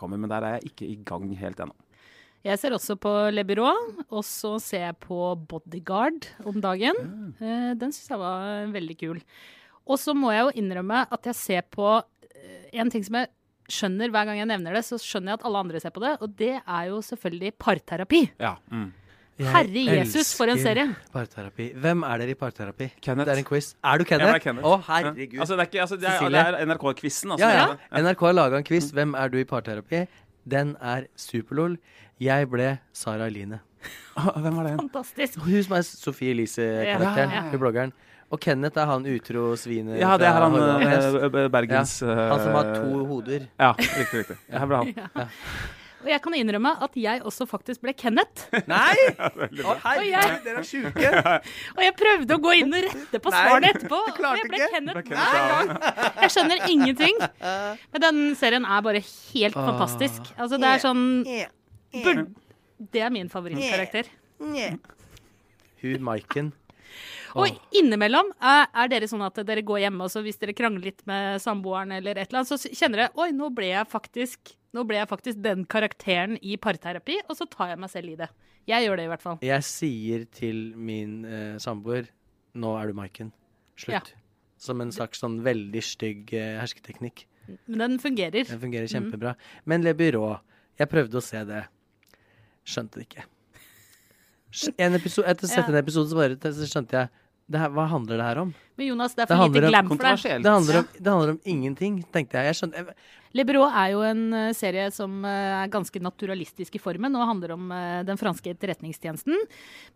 kommer. 0.00 0.20
Men 0.20 0.32
der 0.32 0.46
er 0.46 0.56
jeg 0.58 0.72
ikke 0.72 0.88
i 0.88 0.98
gang 1.08 1.28
helt 1.40 1.62
ennå. 1.64 1.76
Jeg 2.46 2.60
ser 2.60 2.74
også 2.76 2.94
på 3.02 3.10
Le 3.34 3.42
Byrå, 3.44 3.70
og 4.14 4.20
så 4.24 4.54
ser 4.62 4.84
jeg 4.86 4.98
på 5.02 5.18
Bodyguard 5.50 6.28
om 6.46 6.60
dagen. 6.62 7.00
Eh, 7.42 7.72
Den 7.78 7.90
syns 7.94 8.12
jeg 8.12 8.20
var 8.22 8.68
veldig 8.74 8.98
kul. 9.00 9.22
Og 9.88 9.98
så 10.00 10.14
må 10.16 10.30
jeg 10.34 10.46
jo 10.46 10.54
innrømme 10.62 11.06
at 11.10 11.28
jeg 11.30 11.38
ser 11.38 11.66
på 11.72 11.88
eh, 11.98 12.68
en 12.80 12.92
ting 12.92 13.04
som 13.06 13.20
jeg 13.20 13.30
skjønner 13.68 14.12
hver 14.12 14.28
gang 14.28 14.38
jeg 14.40 14.48
nevner 14.48 14.78
det, 14.78 14.84
så 14.86 14.96
skjønner 15.00 15.34
jeg 15.34 15.40
at 15.40 15.44
alle 15.48 15.60
andre 15.64 15.80
ser 15.82 15.92
på 15.92 16.00
det, 16.00 16.14
og 16.24 16.32
det 16.38 16.54
er 16.56 16.84
jo 16.88 17.02
selvfølgelig 17.04 17.52
parterapi. 17.60 18.22
Ja. 18.40 18.54
Mm. 18.72 18.88
Herre 19.38 19.82
Jesus, 19.86 20.32
for 20.34 20.50
en 20.50 20.58
serie. 20.58 20.88
Parterapi. 21.14 21.68
Hvem 21.78 22.02
er 22.08 22.22
dere 22.24 22.34
i 22.34 22.38
parterapi? 22.38 22.88
Kenneth. 22.98 23.28
Det 23.28 23.34
er 23.36 23.42
en 23.44 23.46
quiz. 23.46 23.68
Er 23.84 24.00
du 24.00 24.04
Jeg 24.08 24.20
er 24.20 24.40
Kenneth. 24.42 24.66
Å, 24.66 24.72
Ja. 24.78 24.82
herregud. 24.88 25.38
Altså, 25.38 25.54
det 25.54 25.60
er, 25.60 25.68
ikke, 25.70 25.80
altså, 25.84 25.96
det 25.96 26.08
er, 26.08 26.18
Cecilie. 26.18 26.42
det 26.42 26.60
er 26.60 26.66
NRK-quizen. 26.66 27.30
Altså, 27.36 27.46
ja, 27.46 27.68
ja. 27.68 28.02
NRK 28.02 28.20
har 28.26 28.32
laga 28.32 28.56
en 28.58 28.64
quiz. 28.64 28.90
Hvem 28.90 29.14
er 29.14 29.28
du 29.28 29.38
i 29.38 29.44
parterapi? 29.44 30.08
Den 30.48 30.76
er 30.80 31.06
superlol. 31.14 31.78
Jeg 32.18 32.50
ble 32.50 32.78
Sara 32.92 33.28
Eline. 33.30 33.60
Hvem 34.18 34.56
var 34.58 34.64
det? 34.66 34.74
Fantastisk. 34.80 35.38
Hun 35.38 35.62
som 35.62 35.76
er 35.78 35.82
Sofie 35.86 36.34
Elise-karakteren. 36.34 37.30
Ja, 37.30 37.38
ja, 37.38 37.44
ja. 37.44 37.50
hun 37.52 37.60
bloggeren. 37.62 37.92
Og 38.30 38.40
Kenneth 38.44 38.76
er 38.76 38.84
han 38.90 39.06
utro 39.08 39.54
svinet 39.56 40.00
Ja, 40.02 40.16
det 40.20 40.26
er 40.28 40.36
han 40.36 40.52
Hordaland 40.52 40.82
eh, 40.84 40.90
Hest. 40.92 41.14
eh, 41.34 41.48
Bergens 41.48 41.92
Han 42.04 42.40
som 42.42 42.56
har 42.58 42.66
eh, 42.74 42.80
to 42.82 43.04
hoder. 43.08 43.46
Ja, 43.58 43.70
riktig. 43.78 44.18
riktig. 44.24 44.36
Ja, 44.52 44.66
bra 44.68 44.82
han. 44.84 44.92
Ja. 44.96 45.28
Og 45.98 46.06
jeg 46.12 46.20
kan 46.22 46.34
innrømme 46.38 46.70
at 46.84 46.92
jeg 46.94 47.22
også 47.26 47.46
faktisk 47.50 47.80
ble 47.82 47.90
Kenneth. 47.98 48.44
Nei! 48.70 48.92
Å, 49.18 49.64
Og 49.64 49.80
herregud, 49.82 50.12
jeg- 50.12 50.36
dere 50.44 50.60
er 50.60 50.68
sjuke! 50.68 51.08
Og 51.74 51.80
jeg 51.82 51.94
prøvde 51.98 52.36
å 52.36 52.42
gå 52.44 52.52
inn 52.60 52.76
og 52.76 52.84
rette 52.84 53.22
på 53.24 53.32
svarene 53.34 53.72
etterpå. 53.72 53.98
og 54.04 54.38
jeg 54.38 54.46
ble 54.52 54.60
ikke. 54.60 54.70
Kenneth 54.76 55.10
hver 55.10 55.48
gang. 55.50 55.72
Jeg 56.20 56.30
skjønner 56.36 56.68
ingenting. 56.70 57.18
Men 57.40 58.04
den 58.04 58.20
serien 58.38 58.68
er 58.68 58.84
bare 58.86 59.02
helt 59.08 59.56
Åh. 59.58 59.72
fantastisk. 59.72 60.30
Altså, 60.36 60.60
det 60.62 60.70
er 60.76 60.84
sånn 60.84 61.02
Det 62.78 63.02
er 63.02 63.10
min 63.10 63.28
favorittkarakter. 63.32 64.12
Hun 65.82 66.02
Maiken. 66.04 66.52
Og 67.36 67.76
innimellom 67.76 68.30
er, 68.38 68.68
er 68.72 68.92
dere 68.92 69.08
sånn 69.10 69.24
at 69.26 69.40
dere 69.48 69.64
går 69.66 69.82
hjemme, 69.84 70.06
og 70.06 70.12
så 70.12 70.22
hvis 70.24 70.40
dere 70.40 70.56
krangler 70.56 70.90
litt 70.90 71.04
med 71.08 71.42
samboeren, 71.42 71.92
eller 71.98 72.16
et 72.16 72.30
eller 72.30 72.44
annet, 72.44 72.52
så 72.52 72.72
kjenner 72.72 73.04
dere 73.04 73.20
Oi, 73.20 73.32
nå 73.36 73.50
ble 73.56 73.72
jeg 73.72 73.90
faktisk 73.90 74.54
nå 74.76 74.84
ble 74.84 74.98
jeg 74.98 75.08
faktisk 75.08 75.40
den 75.40 75.64
karakteren 75.70 76.36
i 76.44 76.58
parterapi, 76.60 77.22
og 77.26 77.38
så 77.38 77.46
tar 77.48 77.72
jeg 77.72 77.80
meg 77.80 77.92
selv 77.92 78.12
i 78.12 78.18
det. 78.20 78.28
Jeg 78.68 78.84
gjør 78.84 79.00
det 79.00 79.06
i 79.06 79.10
hvert 79.14 79.24
fall. 79.24 79.38
Jeg 79.44 79.64
sier 79.64 80.26
til 80.36 80.58
min 80.76 81.22
eh, 81.24 81.56
samboer 81.62 82.10
Nå 82.58 82.74
er 82.76 82.90
du 82.90 82.96
Maiken. 82.96 83.30
Slutt. 83.78 84.12
Som 84.60 84.82
en 84.82 84.92
slags 84.92 85.22
sånn 85.22 85.38
veldig 85.46 85.82
stygg 85.84 86.32
eh, 86.36 86.56
hersketeknikk. 86.58 87.24
Men 87.70 87.84
den 87.84 87.96
fungerer. 88.02 88.44
Den 88.48 88.60
fungerer 88.60 88.90
kjempebra. 88.90 89.34
Men 89.68 89.86
Le 89.86 89.94
Byrå, 89.96 90.34
jeg 90.80 90.90
prøvde 90.90 91.20
å 91.20 91.24
se 91.24 91.44
det. 91.48 91.62
Skjønte 92.68 93.00
det 93.00 93.08
ikke. 93.08 93.24
Episode, 94.50 95.28
etter 95.28 95.44
å 95.44 95.48
ha 95.48 95.54
sett 95.54 95.64
Ja. 95.68 95.72
en 95.72 95.80
episode, 95.82 96.08
så 96.08 96.16
bare 96.16 96.36
så 96.38 96.68
skjønte 96.68 96.96
jeg 96.96 97.10
det 97.48 97.60
her, 97.60 97.70
Hva 97.72 97.86
handler 97.88 98.16
det 98.16 98.24
her 98.24 98.38
om? 98.42 98.54
Men 98.76 98.86
Jonas, 98.86 99.14
det 99.14 99.22
er 99.24 99.26
Det 99.26 99.36
for 99.36 99.48
lite 99.48 99.68
glam 99.68 99.88
for 99.88 99.96
deg. 99.96 100.42
Det 100.42 100.52
handler, 100.52 100.78
om, 100.78 100.88
det 100.98 101.10
handler 101.12 101.30
om 101.30 101.40
ingenting, 101.44 102.04
tenkte 102.12 102.36
jeg. 102.36 102.44
jeg 102.52 102.58
skjønte, 102.60 102.76
jeg, 102.76 102.94
Le 103.36 103.44
er 103.44 103.90
jo 103.92 104.00
en 104.02 104.32
eh, 104.32 104.52
serie 104.56 104.90
som 104.90 105.24
eh, 105.24 105.64
er 105.64 105.72
ganske 105.72 106.00
naturalistisk 106.00 106.76
i 106.76 106.80
formen 106.80 107.14
og 107.16 107.26
handler 107.28 107.52
om 107.52 107.72
eh, 107.72 108.02
den 108.04 108.16
franske 108.16 108.50
etterretningstjenesten. 108.54 109.36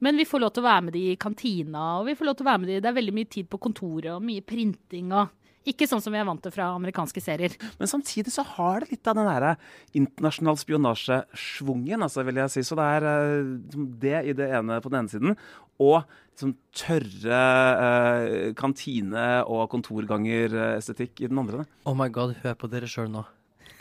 Men 0.01 0.17
vi 0.17 0.25
får 0.29 0.41
lov 0.41 0.53
til 0.53 0.63
å 0.63 0.69
være 0.69 0.85
med 0.89 0.93
de 0.97 1.05
i 1.13 1.17
kantina, 1.17 2.01
og 2.01 2.07
vi 2.11 2.17
får 2.17 2.29
lov 2.29 2.37
til 2.37 2.47
å 2.47 2.51
være 2.51 2.61
med 2.61 2.69
de 2.69 2.81
Det 2.81 2.91
er 2.91 2.99
veldig 3.01 3.15
mye 3.17 3.31
tid 3.33 3.49
på 3.49 3.61
kontoret 3.61 4.13
og 4.13 4.25
mye 4.25 4.45
printing 4.45 5.13
og 5.13 5.29
Ikke 5.69 5.87
sånn 5.87 6.03
som 6.03 6.15
vi 6.15 6.19
er 6.21 6.27
vant 6.27 6.43
til 6.43 6.55
fra 6.55 6.73
amerikanske 6.77 7.23
serier. 7.23 7.55
Men 7.79 7.91
samtidig 7.91 8.33
så 8.35 8.45
har 8.57 8.83
det 8.83 8.97
litt 8.97 9.11
av 9.11 9.19
den 9.19 9.29
derre 9.31 9.53
internasjonal 9.99 10.59
spionasjesvungen, 10.61 12.03
altså, 12.03 12.25
vil 12.27 12.41
jeg 12.43 12.55
si. 12.55 12.65
Så 12.67 12.79
det 12.79 12.89
er 12.97 13.09
eh, 13.13 13.53
det 14.03 14.17
i 14.33 14.35
det 14.39 14.49
ene 14.59 14.81
på 14.83 14.93
den 14.93 15.05
ene 15.05 15.13
siden, 15.13 15.37
og 15.83 16.03
liksom 16.33 16.57
tørre 16.77 17.43
eh, 17.87 18.49
kantine- 18.59 19.45
og 19.47 19.69
kontorganger-estetikk 19.75 21.23
i 21.23 21.31
den 21.31 21.43
andre. 21.45 21.67
Oh 21.87 21.95
my 21.99 22.11
god, 22.13 22.35
hør 22.43 22.59
på 22.59 22.71
dere 22.73 22.91
sjøl 22.91 23.11
nå. 23.13 23.25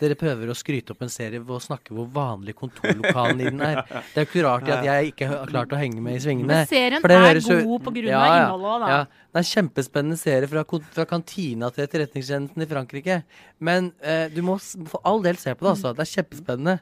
Dere 0.02 0.16
prøver 0.18 0.50
å 0.50 0.56
skryte 0.58 0.96
opp 0.96 1.04
en 1.06 1.12
serie 1.14 1.38
ved 1.38 1.54
å 1.54 1.60
snakke 1.62 1.94
hvor 1.94 2.08
vanlig 2.10 2.56
kontorlokalen 2.58 3.44
i 3.44 3.50
den 3.52 3.62
er. 3.62 3.84
Det 3.86 4.18
er 4.18 4.26
jo 4.26 4.30
ikke 4.32 4.46
rart 4.48 4.70
at 4.74 4.88
jeg 4.88 5.12
ikke 5.12 5.28
har 5.30 5.52
klart 5.52 5.76
å 5.76 5.78
henge 5.78 6.02
med 6.02 6.18
i 6.18 6.24
svingene. 6.24 6.50
Men 6.50 6.70
serien 6.72 7.04
For 7.04 7.12
det 7.12 7.20
er 7.20 7.28
høres 7.28 7.50
god 7.52 7.86
på 7.86 7.94
grunn 8.00 8.10
Ja, 8.10 8.22
av 8.22 8.32
ja, 8.32 8.40
innholdet 8.40 8.72
òg, 8.72 8.82
da. 8.82 8.90
Ja, 8.90 9.28
det 9.30 9.38
er 9.38 9.44
en 9.44 9.50
kjempespennende 9.52 10.18
serie 10.18 10.50
fra, 10.50 10.66
fra 10.98 11.06
kantina 11.12 11.70
til 11.76 11.86
etterretningstjenesten 11.86 12.66
i 12.66 12.70
Frankrike. 12.74 13.20
Men 13.62 13.92
eh, 14.02 14.26
du 14.34 14.42
må 14.48 14.58
for 14.90 15.06
all 15.06 15.22
del 15.28 15.38
se 15.42 15.54
på 15.54 15.68
det, 15.68 15.76
altså. 15.76 15.94
Det 15.94 16.08
er 16.08 16.14
kjempespennende. 16.16 16.78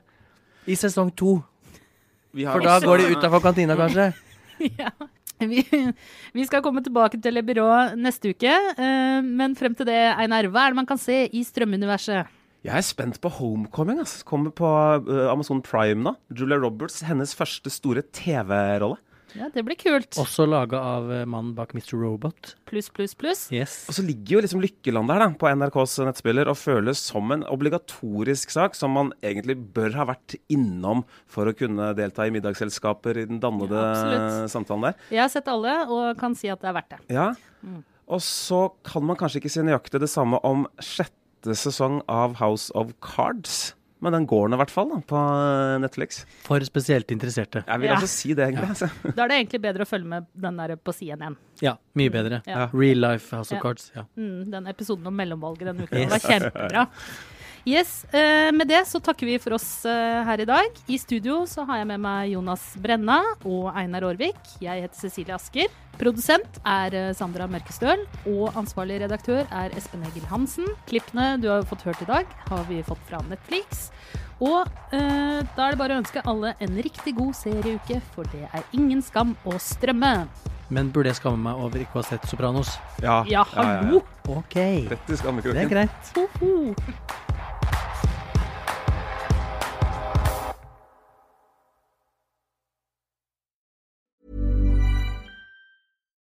I 0.70 0.80
sesong 0.80 1.12
to. 1.20 1.36
For 2.40 2.64
da 2.64 2.80
går 2.84 3.04
de 3.04 3.14
utafor 3.18 3.44
kantina, 3.50 3.76
kanskje. 3.80 4.12
ja. 4.80 4.96
Vi, 5.40 5.64
vi 6.36 6.48
skal 6.48 6.64
komme 6.64 6.84
tilbake 6.84 7.20
til 7.24 7.36
Le 7.36 7.44
Byrå 7.48 7.68
neste 8.00 8.32
uke, 8.32 8.52
eh, 8.52 9.22
men 9.24 9.60
frem 9.60 9.76
til 9.76 9.88
det, 9.88 10.02
Einar, 10.16 10.48
hva 10.52 10.68
er 10.68 10.74
det 10.74 10.80
man 10.82 10.88
kan 10.88 11.00
se 11.00 11.26
i 11.32 11.44
strømmuniverset? 11.48 12.39
Jeg 12.66 12.76
er 12.76 12.84
spent 12.84 13.22
på 13.24 13.32
Homecoming. 13.32 14.02
Altså. 14.04 14.26
Kommer 14.28 14.52
på 14.56 14.68
eh, 14.68 15.28
Amazon 15.32 15.62
Prime 15.64 16.04
nå. 16.04 16.16
Julia 16.36 16.60
Roberts, 16.60 17.02
hennes 17.08 17.32
første 17.38 17.72
store 17.72 18.04
TV-rolle. 18.16 19.00
Ja, 19.38 19.46
det 19.54 19.62
blir 19.62 19.78
kult. 19.78 20.18
Også 20.20 20.46
laga 20.50 20.80
av 20.82 21.12
eh, 21.14 21.26
mannen 21.30 21.54
bak 21.56 21.76
Mr. 21.78 21.94
Robot. 22.02 22.56
Pluss, 22.70 22.90
pluss, 22.94 23.14
pluss. 23.18 23.44
Yes. 23.54 23.84
Og 23.92 23.96
så 24.00 24.04
ligger 24.06 24.38
jo 24.38 24.42
liksom 24.46 24.64
Lykkeland 24.64 25.12
der 25.12 25.22
da, 25.24 25.28
på 25.40 25.52
NRKs 25.54 26.00
nettspiller 26.08 26.50
og 26.52 26.58
føles 26.60 27.02
som 27.12 27.32
en 27.36 27.46
obligatorisk 27.48 28.52
sak 28.56 28.76
som 28.78 28.96
man 28.98 29.14
egentlig 29.24 29.56
bør 29.78 29.96
ha 30.00 30.08
vært 30.12 30.36
innom 30.52 31.06
for 31.30 31.50
å 31.50 31.56
kunne 31.56 31.92
delta 31.98 32.26
i 32.28 32.34
middagsselskaper 32.36 33.22
i 33.22 33.28
den 33.30 33.40
dannede 33.44 33.86
Ja, 33.86 34.26
samtalen 34.52 34.90
der. 34.90 35.00
Jeg 35.14 35.24
har 35.24 35.32
sett 35.32 35.48
alle 35.52 35.78
og 35.88 36.20
kan 36.20 36.36
si 36.38 36.52
at 36.52 36.60
det 36.64 36.74
er 36.74 36.78
verdt 36.82 36.98
det. 36.98 37.02
Ja. 37.14 37.30
Mm. 37.64 37.86
Og 38.10 38.24
så 38.26 38.64
kan 38.82 39.06
man 39.06 39.18
kanskje 39.20 39.44
ikke 39.44 39.54
si 39.54 39.62
nøyaktig 39.62 40.02
det 40.02 40.10
samme 40.10 40.40
om 40.48 40.66
sjette 40.82 41.19
sesong 41.44 42.02
av 42.08 42.36
House 42.42 42.72
of 42.76 42.92
Cards. 43.02 43.76
Men 44.02 44.14
den 44.16 44.26
går 44.32 44.48
nå 44.48 44.56
i 44.56 44.60
hvert 44.62 44.72
fall 44.72 44.88
da, 44.94 44.98
på 45.04 45.20
Netflix. 45.84 46.22
For 46.46 46.64
spesielt 46.64 47.10
interesserte. 47.12 47.66
Jeg 47.68 47.80
vil 47.82 47.90
Ja. 47.90 47.96
altså 47.98 48.08
si 48.08 48.34
det, 48.34 48.46
egentlig. 48.48 48.70
Ja. 48.80 49.12
Da 49.18 49.24
er 49.26 49.28
det 49.28 49.38
egentlig 49.42 49.62
bedre 49.62 49.84
å 49.84 49.90
følge 49.90 50.08
med 50.08 50.26
den 50.40 50.56
der 50.62 50.76
på 50.80 50.94
CNN. 50.96 51.36
Ja, 51.60 51.74
mye 52.00 52.10
bedre. 52.14 52.40
Ja. 52.48 52.70
Real 52.72 52.98
life 53.04 53.36
House 53.36 53.52
of 53.52 53.60
Cards. 53.62 53.92
Ja. 53.96 54.06
Mm, 54.16 54.52
den 54.52 54.68
episoden 54.72 55.06
om 55.08 55.16
mellomvalget 55.20 55.68
denne 55.74 55.84
uka. 55.84 56.00
Yes. 56.00 56.12
Var 56.16 56.20
kjempebra. 56.30 56.86
Yes, 57.66 58.06
eh, 58.14 58.52
Med 58.52 58.68
det 58.68 58.86
så 58.88 59.00
takker 59.04 59.28
vi 59.28 59.38
for 59.42 59.54
oss 59.58 59.86
eh, 59.86 60.24
her 60.26 60.40
i 60.42 60.46
dag. 60.48 60.70
I 60.88 60.98
studio 61.00 61.42
så 61.50 61.66
har 61.68 61.82
jeg 61.82 61.90
med 61.92 62.02
meg 62.02 62.32
Jonas 62.34 62.64
Brenna 62.80 63.20
og 63.46 63.70
Einar 63.78 64.06
Aarvik. 64.08 64.40
Jeg 64.64 64.86
heter 64.86 65.00
Cecilie 65.00 65.36
Asker. 65.36 65.68
Produsent 66.00 66.60
er 66.64 66.96
eh, 66.96 67.10
Sandra 67.18 67.48
Mørkestøl. 67.52 68.06
Og 68.32 68.56
ansvarlig 68.60 69.02
redaktør 69.04 69.44
er 69.52 69.76
Espen 69.78 70.06
Egil 70.08 70.26
Hansen. 70.32 70.70
Klippene 70.90 71.34
du 71.42 71.50
har 71.52 71.68
fått 71.68 71.84
hørt 71.88 72.02
i 72.06 72.10
dag, 72.10 72.32
har 72.50 72.64
vi 72.72 72.80
fått 72.88 73.04
fra 73.10 73.20
Netflix. 73.30 73.90
Og 74.40 74.64
eh, 74.96 75.42
da 75.44 75.66
er 75.68 75.76
det 75.76 75.82
bare 75.82 75.98
å 75.98 76.02
ønske 76.02 76.24
alle 76.32 76.54
en 76.64 76.80
riktig 76.80 77.12
god 77.20 77.36
serieuke, 77.36 78.00
for 78.16 78.30
det 78.32 78.46
er 78.56 78.64
ingen 78.78 79.04
skam 79.04 79.36
å 79.44 79.58
strømme. 79.60 80.14
Men 80.72 80.92
burde 80.94 81.10
jeg 81.12 81.18
skamme 81.20 81.42
meg 81.50 81.60
over 81.60 81.82
ikke 81.82 81.98
å 81.98 82.04
ha 82.04 82.08
sett 82.08 82.26
Sopranos? 82.30 82.76
Ja, 83.04 83.20
Ja, 83.28 83.44
hallo! 83.52 84.00
OK. 84.30 84.56
Dette 84.88 85.12
i 85.12 85.18
skammekroken. 85.20 85.58
Det 85.58 85.66
er 85.66 85.74
greit. 85.76 86.14
Hoho. 86.16 87.29